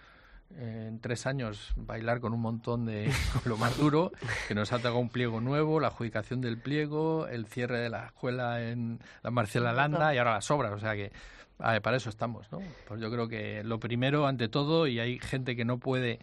eh, 0.56 0.86
en 0.88 1.00
tres 1.00 1.26
años 1.26 1.72
bailar 1.76 2.20
con 2.20 2.32
un 2.32 2.40
montón 2.40 2.86
de 2.86 3.10
con 3.32 3.50
lo 3.50 3.56
más 3.56 3.76
duro, 3.76 4.12
que 4.48 4.54
nos 4.54 4.72
ha 4.72 4.78
tocado 4.78 4.98
un 4.98 5.08
pliego 5.08 5.40
nuevo, 5.40 5.80
la 5.80 5.88
adjudicación 5.88 6.40
del 6.40 6.58
pliego, 6.58 7.26
el 7.28 7.46
cierre 7.46 7.78
de 7.78 7.90
la 7.90 8.06
escuela 8.06 8.62
en 8.62 9.00
la 9.22 9.30
Marcela 9.30 9.72
Landa 9.72 10.14
y 10.14 10.18
ahora 10.18 10.34
las 10.34 10.50
obras. 10.50 10.72
O 10.72 10.78
sea 10.78 10.94
que 10.94 11.12
para 11.58 11.96
eso 11.96 12.08
estamos, 12.08 12.50
¿no? 12.50 12.60
Pues 12.88 13.00
yo 13.00 13.10
creo 13.10 13.28
que 13.28 13.62
lo 13.62 13.78
primero, 13.78 14.26
ante 14.26 14.48
todo, 14.48 14.86
y 14.86 14.98
hay 14.98 15.18
gente 15.18 15.54
que 15.54 15.64
no 15.64 15.78
puede 15.78 16.18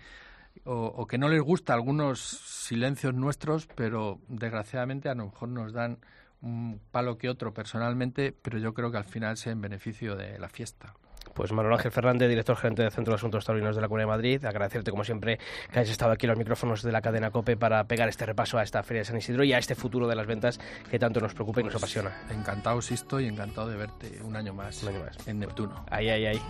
o, 0.66 0.74
o 0.74 1.08
que 1.08 1.18
no 1.18 1.30
les 1.30 1.42
gusta 1.42 1.74
algunos 1.74 2.20
silencios 2.20 3.14
nuestros, 3.14 3.68
pero 3.68 4.20
desgraciadamente 4.28 5.10
a 5.10 5.16
lo 5.16 5.26
mejor 5.26 5.50
nos 5.50 5.72
dan 5.72 6.00
un 6.42 6.80
palo 6.92 7.18
que 7.18 7.30
otro 7.30 7.54
personalmente, 7.54 8.32
pero 8.32 8.58
yo 8.58 8.74
creo 8.74 8.92
que 8.92 8.98
al 8.98 9.06
final 9.06 9.38
sea 9.38 9.52
en 9.52 9.62
beneficio 9.62 10.16
de 10.16 10.40
la 10.40 10.50
fiesta. 10.50 10.94
Pues 11.40 11.54
Manuel 11.54 11.74
Ángel 11.76 11.92
Fernández, 11.94 12.28
director 12.28 12.58
gerente 12.58 12.82
del 12.82 12.92
Centro 12.92 13.14
de 13.14 13.16
Asuntos 13.16 13.46
Taurinos 13.46 13.74
de 13.74 13.82
la 13.82 13.88
Comunidad 13.88 14.08
de 14.08 14.18
Madrid, 14.18 14.44
agradecerte 14.44 14.92
como 14.92 15.06
siempre 15.06 15.40
que 15.72 15.80
hayas 15.80 15.90
estado 15.92 16.12
aquí 16.12 16.26
en 16.26 16.32
los 16.32 16.38
micrófonos 16.38 16.84
de 16.84 16.92
la 16.92 17.00
cadena 17.02 17.32
COPE 17.32 17.56
para 17.56 17.82
pegar 17.86 18.10
este 18.10 18.26
repaso 18.26 18.58
a 18.58 18.64
esta 18.64 18.84
Feria 18.84 19.04
de 19.04 19.06
San 19.06 19.16
Isidro 19.16 19.46
y 19.46 19.54
a 19.54 19.58
este 19.58 19.74
futuro 19.74 20.06
de 20.10 20.18
las 20.18 20.28
ventas 20.28 20.60
que 20.92 21.00
tanto 21.00 21.22
nos 21.22 21.34
preocupa 21.34 21.62
y 21.62 21.64
nos 21.64 21.76
apasiona. 21.76 22.12
Encantado, 22.30 22.82
Sisto, 22.82 23.22
y 23.22 23.28
encantado 23.28 23.70
de 23.70 23.78
verte 23.78 24.20
un 24.22 24.36
año 24.36 24.54
más, 24.54 24.84
Un 24.84 24.90
año 24.90 25.00
más. 25.00 25.28
en 25.30 25.40
Neptuno. 25.40 25.86
Ahí, 25.90 26.10
ahí, 26.10 26.26
ahí. 26.26 26.42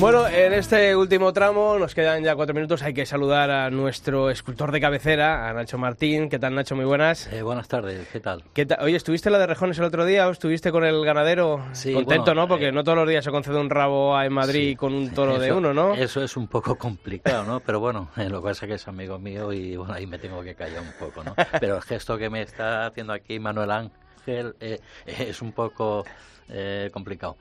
Bueno, 0.00 0.28
en 0.28 0.52
este 0.52 0.94
último 0.94 1.32
tramo 1.32 1.76
nos 1.76 1.92
quedan 1.92 2.22
ya 2.22 2.36
cuatro 2.36 2.54
minutos. 2.54 2.82
Hay 2.82 2.94
que 2.94 3.04
saludar 3.04 3.50
a 3.50 3.68
nuestro 3.68 4.30
escultor 4.30 4.70
de 4.70 4.80
cabecera, 4.80 5.48
a 5.48 5.52
Nacho 5.52 5.76
Martín. 5.76 6.28
¿Qué 6.28 6.38
tal, 6.38 6.54
Nacho? 6.54 6.76
Muy 6.76 6.84
buenas. 6.84 7.26
Eh, 7.32 7.42
buenas 7.42 7.66
tardes, 7.66 8.06
¿qué 8.12 8.20
tal? 8.20 8.44
¿Qué? 8.54 8.64
Oye, 8.80 8.94
¿estuviste 8.96 9.28
en 9.28 9.32
la 9.32 9.40
de 9.40 9.48
Rejones 9.48 9.76
el 9.78 9.84
otro 9.84 10.04
día 10.04 10.28
o 10.28 10.30
estuviste 10.30 10.70
con 10.70 10.84
el 10.84 11.04
ganadero? 11.04 11.64
Sí, 11.72 11.92
Contento, 11.92 12.26
bueno, 12.26 12.42
¿no? 12.42 12.48
Porque 12.48 12.68
eh, 12.68 12.72
no 12.72 12.84
todos 12.84 12.96
los 12.98 13.08
días 13.08 13.24
se 13.24 13.32
concede 13.32 13.58
un 13.58 13.70
rabo 13.70 14.20
en 14.22 14.32
Madrid 14.32 14.68
Sí, 14.70 14.76
con 14.76 14.94
un 14.94 15.10
toro 15.10 15.36
de 15.36 15.48
eso- 15.48 15.58
uno, 15.58 15.74
¿no? 15.74 15.94
Eso 15.94 16.22
es 16.22 16.36
un 16.36 16.46
poco 16.46 16.76
complicado, 16.76 17.42
¿no? 17.42 17.58
Pero 17.58 17.80
bueno, 17.80 18.08
eh, 18.16 18.28
lo 18.28 18.40
que 18.40 18.50
pasa 18.50 18.66
es 18.66 18.68
que 18.68 18.74
es 18.76 18.86
amigo 18.86 19.18
mío 19.18 19.52
y 19.52 19.76
bueno, 19.76 19.94
ahí 19.94 20.06
me 20.06 20.18
tengo 20.20 20.42
que 20.44 20.54
callar 20.54 20.80
un 20.82 20.92
poco, 20.96 21.24
¿no? 21.24 21.34
Pero 21.58 21.74
el 21.74 21.82
gesto 21.82 22.16
que 22.16 22.30
me 22.30 22.42
está 22.42 22.86
haciendo 22.86 23.12
aquí 23.12 23.40
Manuel 23.40 23.72
Ángel 23.72 24.54
eh, 24.60 24.78
es 25.06 25.42
un 25.42 25.50
poco 25.50 26.04
eh, 26.48 26.88
complicado. 26.92 27.36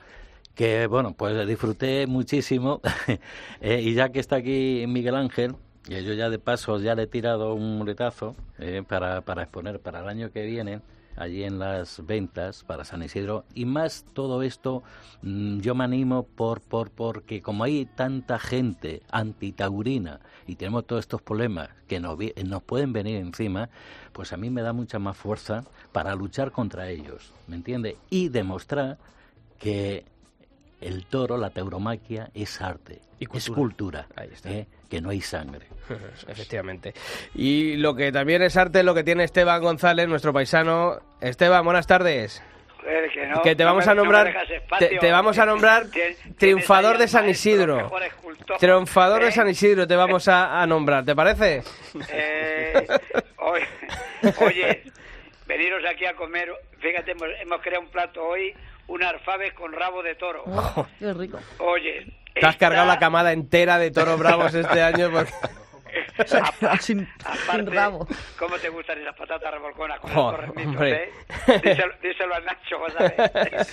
Que 0.57 0.87
bueno, 0.87 1.13
pues 1.13 1.47
disfruté 1.47 2.07
muchísimo 2.07 2.81
eh, 3.61 3.79
y 3.79 3.93
ya 3.93 4.09
que 4.09 4.19
está 4.19 4.37
aquí 4.37 4.85
Miguel 4.87 5.13
Ángel, 5.13 5.55
y 5.87 6.03
yo 6.03 6.13
ya 6.13 6.31
de 6.31 6.39
paso 6.39 6.79
ya 6.79 6.95
le 6.95 7.03
he 7.03 7.07
tirado 7.07 7.53
un 7.53 7.77
muletazo 7.77 8.35
eh, 8.57 8.81
para, 8.87 9.21
para 9.21 9.43
exponer 9.43 9.79
para 9.79 9.99
el 9.99 10.09
año 10.09 10.31
que 10.31 10.47
viene 10.47 10.81
allí 11.15 11.43
en 11.43 11.59
las 11.59 12.03
ventas 12.07 12.63
para 12.63 12.85
San 12.85 13.03
Isidro 13.03 13.45
y 13.53 13.65
más 13.65 14.03
todo 14.13 14.41
esto 14.41 14.81
mm, 15.21 15.59
yo 15.59 15.75
me 15.75 15.83
animo 15.83 16.23
por, 16.23 16.61
por 16.61 16.89
porque 16.89 17.39
como 17.39 17.63
hay 17.63 17.85
tanta 17.85 18.39
gente 18.39 19.03
antitaurina 19.11 20.21
y 20.47 20.55
tenemos 20.55 20.87
todos 20.87 21.01
estos 21.01 21.21
problemas 21.21 21.69
que 21.87 21.99
nos, 21.99 22.17
nos 22.45 22.63
pueden 22.63 22.93
venir 22.93 23.17
encima 23.17 23.69
pues 24.11 24.33
a 24.33 24.37
mí 24.37 24.49
me 24.49 24.63
da 24.63 24.73
mucha 24.73 24.97
más 24.97 25.17
fuerza 25.17 25.65
para 25.91 26.15
luchar 26.15 26.51
contra 26.51 26.89
ellos 26.89 27.31
¿me 27.47 27.55
entiende? 27.57 27.95
y 28.09 28.29
demostrar 28.29 28.97
que 29.59 30.03
el 30.81 31.05
toro, 31.05 31.37
la 31.37 31.49
tauromaquia 31.49 32.29
es 32.33 32.61
arte, 32.61 32.99
Y 33.19 33.23
es 33.25 33.29
cultura. 33.49 33.55
cultura, 33.55 34.07
Ahí 34.15 34.29
está. 34.33 34.49
¿eh? 34.49 34.67
que 34.89 35.01
no 35.01 35.09
hay 35.09 35.21
sangre. 35.21 35.67
Efectivamente. 36.27 36.93
Y 37.35 37.75
lo 37.77 37.95
que 37.95 38.11
también 38.11 38.41
es 38.41 38.55
arte, 38.57 38.83
lo 38.83 38.93
que 38.93 39.03
tiene 39.03 39.23
Esteban 39.23 39.61
González, 39.61 40.07
nuestro 40.07 40.31
paisano. 40.33 40.99
Esteban, 41.19 41.65
buenas 41.65 41.87
tardes. 41.87 42.41
Joder, 42.79 43.09
que, 43.11 43.25
no, 43.27 43.41
que 43.41 43.55
te 43.55 43.63
no 43.63 43.71
vamos 43.71 43.85
me- 43.85 43.91
a 43.91 43.95
nombrar 43.95 44.27
espacio. 44.49 44.87
te, 44.87 44.97
te 44.97 45.11
vamos 45.11 45.37
a 45.37 45.45
nombrar 45.45 45.87
triunfador 46.37 46.97
de 46.97 47.07
San 47.09 47.27
Isidro. 47.27 47.91
Triunfador 48.59 49.23
de. 49.25 49.31
San 49.33 49.49
Isidro 49.49 49.85
te 49.87 49.95
vamos 49.97 50.27
a, 50.29 50.61
a 50.61 50.65
nombrar, 50.67 51.03
¿te 51.03 51.13
parece? 51.15 51.63
Eh, 52.09 52.87
oye, 53.39 53.65
oye, 54.39 54.83
veniros 55.47 55.83
aquí 55.89 56.05
a 56.05 56.15
comer. 56.15 56.49
Fíjate, 56.79 57.11
hemos, 57.11 57.27
hemos 57.41 57.61
creado 57.61 57.83
un 57.83 57.89
plato 57.89 58.23
hoy, 58.23 58.53
un 58.87 59.03
alfabes 59.03 59.53
con 59.53 59.73
rabo 59.73 60.03
de 60.03 60.15
toro. 60.15 60.43
Oh, 60.45 60.85
qué 60.99 61.13
rico. 61.13 61.39
Oye, 61.59 62.05
Te 62.33 62.45
has 62.45 62.57
cargado 62.57 62.85
la 62.85 62.99
camada 62.99 63.31
entera 63.33 63.79
de 63.79 63.89
toros 63.91 64.19
bravos 64.19 64.53
este 64.53 64.81
año 64.81 65.09
porque... 65.11 65.33
sin, 66.79 67.07
aparte, 67.23 67.57
sin 67.63 67.65
rabo. 67.71 68.07
¿cómo 68.39 68.55
te 68.57 68.69
gustan 68.69 68.99
esas 69.01 69.15
patatas 69.15 69.51
revolconas 69.53 69.99
con 69.99 70.11
hombre. 70.17 71.03
eh? 71.03 71.11
Díselo, 71.63 71.93
díselo 72.01 72.35
al 72.35 72.45
Nacho, 72.45 72.79
vas 72.79 72.95
a 72.97 73.03
ver. 73.03 73.67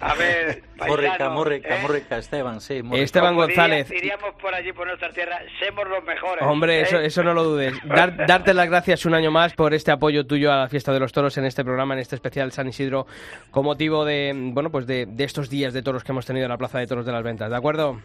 A 0.00 0.14
ver, 0.14 0.62
Muy 0.76 0.96
rica, 0.96 1.08
paisano, 1.10 1.30
muy 1.32 1.44
rica, 1.44 1.76
¿eh? 1.76 1.82
muy 1.82 1.90
rica, 2.00 2.18
Esteban, 2.18 2.60
sí. 2.60 2.82
Muy 2.82 2.92
rica. 2.96 3.04
Esteban 3.04 3.34
Como 3.34 3.46
diría- 3.46 3.62
González. 3.62 3.88
Diríamos 3.88 4.34
por 4.40 4.54
allí, 4.54 4.72
por 4.72 4.86
nuestra 4.86 5.10
tierra, 5.10 5.38
somos 5.64 5.88
los 5.88 6.04
mejores. 6.04 6.42
Hombre, 6.46 6.78
¿eh? 6.80 6.82
eso, 6.82 6.98
eso 6.98 7.22
no 7.22 7.34
lo 7.34 7.44
dudes. 7.44 7.74
Dar- 7.84 8.16
darte 8.26 8.54
las 8.54 8.68
gracias 8.68 9.04
un 9.06 9.14
año 9.14 9.30
más 9.30 9.54
por 9.54 9.74
este 9.74 9.90
apoyo 9.90 10.26
tuyo 10.26 10.52
a 10.52 10.56
la 10.56 10.68
fiesta 10.68 10.92
de 10.92 11.00
los 11.00 11.12
toros 11.12 11.36
en 11.38 11.44
este 11.44 11.64
programa, 11.64 11.94
en 11.94 12.00
este 12.00 12.14
especial 12.16 12.52
San 12.52 12.68
Isidro, 12.68 13.06
con 13.50 13.64
motivo 13.64 14.04
de 14.04 14.32
bueno 14.34 14.70
pues 14.70 14.86
de, 14.86 15.06
de 15.06 15.24
estos 15.24 15.48
días 15.50 15.72
de 15.72 15.82
toros 15.82 16.04
que 16.04 16.12
hemos 16.12 16.26
tenido 16.26 16.46
en 16.46 16.50
la 16.50 16.58
Plaza 16.58 16.78
de 16.78 16.86
Toros 16.86 17.06
de 17.06 17.12
las 17.12 17.22
Ventas. 17.22 17.50
¿De 17.50 17.56
acuerdo? 17.56 18.00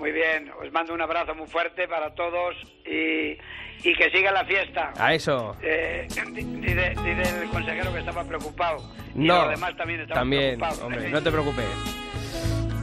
Muy 0.00 0.12
bien, 0.12 0.50
os 0.58 0.72
mando 0.72 0.94
un 0.94 1.00
abrazo 1.02 1.34
muy 1.34 1.46
fuerte 1.46 1.86
para 1.86 2.14
todos 2.14 2.56
y, 2.86 3.36
y 3.86 3.94
que 3.94 4.10
siga 4.10 4.32
la 4.32 4.46
fiesta. 4.46 4.94
A 4.96 5.12
eso. 5.12 5.54
Eh, 5.62 6.08
di- 6.32 6.42
dice, 6.42 6.94
dice 7.04 7.42
el 7.42 7.50
consejero 7.50 7.92
que 7.92 7.98
estaba 8.00 8.24
preocupado. 8.24 8.78
Y 9.14 9.26
No, 9.26 9.42
los 9.42 9.50
demás 9.50 9.76
también 9.76 10.08
también, 10.08 10.58
preocupados. 10.58 10.80
hombre, 10.80 11.10
no 11.10 11.22
te 11.22 11.30
preocupes. 11.30 11.66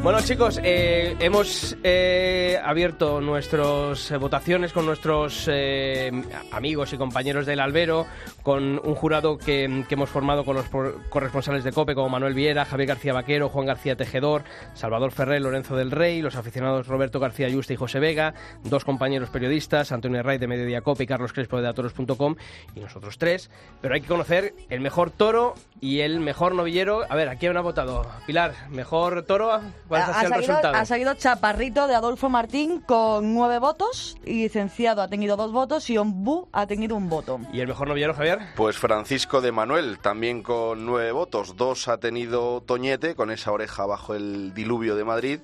Bueno 0.08 0.22
chicos, 0.22 0.58
eh, 0.63 1.17
hemos 1.20 1.76
eh, 1.84 2.58
abierto 2.63 3.20
nuestras 3.20 4.17
votaciones 4.17 4.72
con 4.72 4.86
nuestros 4.86 5.50
eh, 5.52 6.10
amigos 6.54 6.93
y 6.93 6.98
compañeros 6.98 7.46
del 7.46 7.60
albero, 7.60 8.08
con 8.41 8.80
un 8.82 8.96
jurado 8.96 9.38
que, 9.38 9.65
hemos 9.65 10.10
formado 10.10 10.46
con 10.46 10.56
los 10.56 10.67
corresponsales 11.10 11.65
de 11.65 11.74
COPE 11.74 11.93
como 11.93 12.08
Manuel 12.08 12.36
Viera, 12.36 12.63
Javier 12.63 12.88
García 12.88 13.12
Vaquero, 13.12 13.50
Juan 13.50 13.65
García 13.65 13.98
Tejedor, 13.98 14.46
Salvador 14.76 15.12
Ferrer, 15.12 15.41
Lorenzo 15.41 15.76
del 15.76 15.91
Rey, 15.91 16.22
los 16.22 16.38
aficionados 16.38 16.88
Roberto 16.88 17.20
García 17.20 17.50
Yuste 17.50 17.74
y 17.74 17.76
José 17.76 18.00
Vega, 18.00 18.34
dos 18.63 18.86
compañeros 18.86 19.30
periodistas, 19.30 19.91
Antonio 19.91 20.24
Ray 20.24 20.38
de 20.38 20.48
Mediodía 20.48 20.80
COPE 20.80 21.04
y 21.04 21.08
Carlos 21.08 21.34
Crespo 21.34 21.58
de 21.58 21.63
datoros.com 21.63 22.38
y 22.76 22.80
nosotros 22.80 23.17
tres. 23.17 23.52
Pero 23.82 23.93
hay 23.93 24.00
que 24.00 24.08
conocer 24.08 24.54
el 24.70 24.80
mejor 24.80 25.12
toro 25.12 25.56
y 25.82 26.00
el 26.00 26.22
mejor 26.22 26.56
novillero. 26.56 27.02
A 27.10 27.15
ver, 27.17 27.28
aquí 27.28 27.46
han 27.46 27.62
votado. 27.62 28.10
Pilar, 28.26 28.54
mejor 28.70 29.24
toro, 29.24 29.60
¿cuál 29.89 29.97
ha, 29.98 30.06
Ha 30.06 30.14
sido 30.22 30.28
el 30.28 30.34
seguido, 30.34 30.38
resultado? 30.40 30.76
ha 30.76 30.86
seguido 30.86 31.14
Chaparrito 31.16 31.88
de 31.88 31.96
Adolfo 31.96 32.30
Martín 32.30 32.82
con 32.82 33.34
nueve 33.34 33.60
votos 33.60 34.18
y 34.26 34.44
Licenciado 34.44 35.02
ha 35.02 35.08
tenido 35.08 35.36
dos 35.36 35.52
votos 35.52 35.90
y 35.90 35.98
Ombú 35.98 36.48
ha 36.52 36.66
tenido 36.68 36.96
un 36.96 37.10
voto. 37.10 37.40
¿Y 37.52 37.60
el 37.60 37.68
mejor 37.68 37.88
novillero, 37.88 38.14
Javier? 38.14 38.40
Pues 38.56 38.78
Francisco 38.78 39.42
de 39.42 39.52
Manuel, 39.52 40.00
también 40.00 40.42
con 40.44 40.86
nueve 40.86 41.12
votos. 41.12 41.56
Dos 41.58 41.88
ha 41.88 41.98
tenido 41.98 42.62
Toñete, 42.62 43.16
con 43.16 43.32
esa 43.32 43.52
oreja 43.52 43.86
bajo 43.86 44.16
el 44.16 44.54
diluvio 44.54 44.96
de 44.96 45.04
Madrid. 45.04 45.40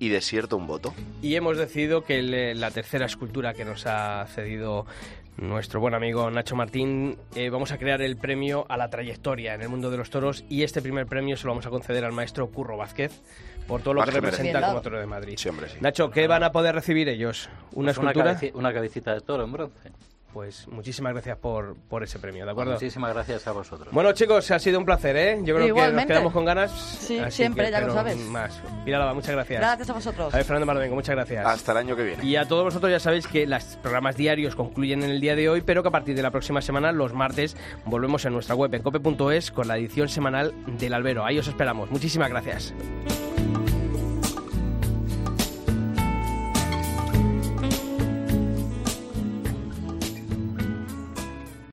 Y 0.00 0.08
Desierto 0.08 0.56
un 0.56 0.66
voto. 0.66 0.92
Y 1.22 1.36
hemos 1.36 1.56
decidido 1.56 2.02
que 2.04 2.20
la 2.22 2.70
tercera 2.72 3.06
escultura 3.06 3.54
que 3.54 3.64
nos 3.64 3.86
ha 3.86 4.26
cedido 4.26 4.86
nuestro 5.36 5.80
buen 5.80 5.94
amigo 5.94 6.30
Nacho 6.30 6.54
Martín, 6.56 7.18
eh, 7.34 7.50
vamos 7.50 7.72
a 7.72 7.78
crear 7.78 8.00
el 8.02 8.16
premio 8.16 8.66
a 8.68 8.76
la 8.76 8.88
trayectoria 8.88 9.54
en 9.54 9.62
el 9.62 9.68
mundo 9.68 9.90
de 9.90 9.96
los 9.96 10.10
toros 10.10 10.44
y 10.48 10.62
este 10.62 10.80
primer 10.80 11.06
premio 11.06 11.36
se 11.36 11.44
lo 11.46 11.50
vamos 11.52 11.66
a 11.66 11.70
conceder 11.70 12.04
al 12.04 12.12
maestro 12.12 12.48
Curro 12.50 12.76
Vázquez 12.76 13.20
por 13.66 13.82
todo 13.82 13.94
lo 13.94 14.04
que 14.04 14.10
representa 14.10 14.60
como 14.66 14.80
toro 14.80 15.00
de 15.00 15.06
Madrid. 15.06 15.34
Sí, 15.38 15.48
hombre, 15.48 15.68
sí. 15.68 15.78
Nacho, 15.80 16.10
¿qué 16.10 16.26
van 16.26 16.44
a 16.44 16.52
poder 16.52 16.74
recibir 16.74 17.08
ellos? 17.08 17.48
¿Una 17.72 17.92
Pues 17.92 17.98
escultura? 17.98 18.38
una 18.54 18.72
cabecita 18.72 19.14
de 19.14 19.20
toro 19.22 19.44
en 19.44 19.52
bronce. 19.52 19.90
Pues 20.34 20.66
muchísimas 20.66 21.12
gracias 21.12 21.38
por, 21.38 21.76
por 21.88 22.02
ese 22.02 22.18
premio, 22.18 22.44
¿de 22.44 22.50
acuerdo? 22.50 22.72
Muchísimas 22.72 23.14
gracias 23.14 23.46
a 23.46 23.52
vosotros. 23.52 23.88
Bueno, 23.92 24.10
chicos, 24.10 24.50
ha 24.50 24.58
sido 24.58 24.80
un 24.80 24.84
placer, 24.84 25.16
¿eh? 25.16 25.40
Yo 25.44 25.54
creo 25.54 25.72
que 25.72 25.92
nos 25.92 26.06
quedamos 26.06 26.32
con 26.32 26.44
ganas. 26.44 26.72
Sí, 26.72 27.20
siempre, 27.30 27.66
que 27.66 27.70
ya 27.70 27.80
lo 27.80 27.94
sabes. 27.94 28.16
Más. 28.16 28.60
Lava, 28.84 29.14
muchas 29.14 29.30
gracias. 29.30 29.60
Gracias 29.60 29.90
a 29.90 29.92
vosotros. 29.92 30.32
Javier 30.32 30.44
Fernando 30.44 30.66
Mardomengo, 30.66 30.96
muchas 30.96 31.14
gracias. 31.14 31.46
Hasta 31.46 31.70
el 31.70 31.78
año 31.78 31.94
que 31.94 32.02
viene. 32.02 32.24
Y 32.24 32.34
a 32.34 32.48
todos 32.48 32.64
vosotros 32.64 32.90
ya 32.90 32.98
sabéis 32.98 33.28
que 33.28 33.46
los 33.46 33.62
programas 33.76 34.16
diarios 34.16 34.56
concluyen 34.56 35.04
en 35.04 35.10
el 35.10 35.20
día 35.20 35.36
de 35.36 35.48
hoy, 35.48 35.60
pero 35.60 35.82
que 35.82 35.88
a 35.88 35.92
partir 35.92 36.16
de 36.16 36.22
la 36.22 36.32
próxima 36.32 36.60
semana, 36.60 36.90
los 36.90 37.12
martes, 37.12 37.56
volvemos 37.84 38.24
en 38.24 38.32
nuestra 38.32 38.56
web 38.56 38.74
en 38.74 38.82
cope.es 38.82 39.52
con 39.52 39.68
la 39.68 39.78
edición 39.78 40.08
semanal 40.08 40.52
del 40.66 40.94
albero. 40.94 41.24
Ahí 41.24 41.38
os 41.38 41.46
esperamos. 41.46 41.92
Muchísimas 41.92 42.28
gracias. 42.28 42.74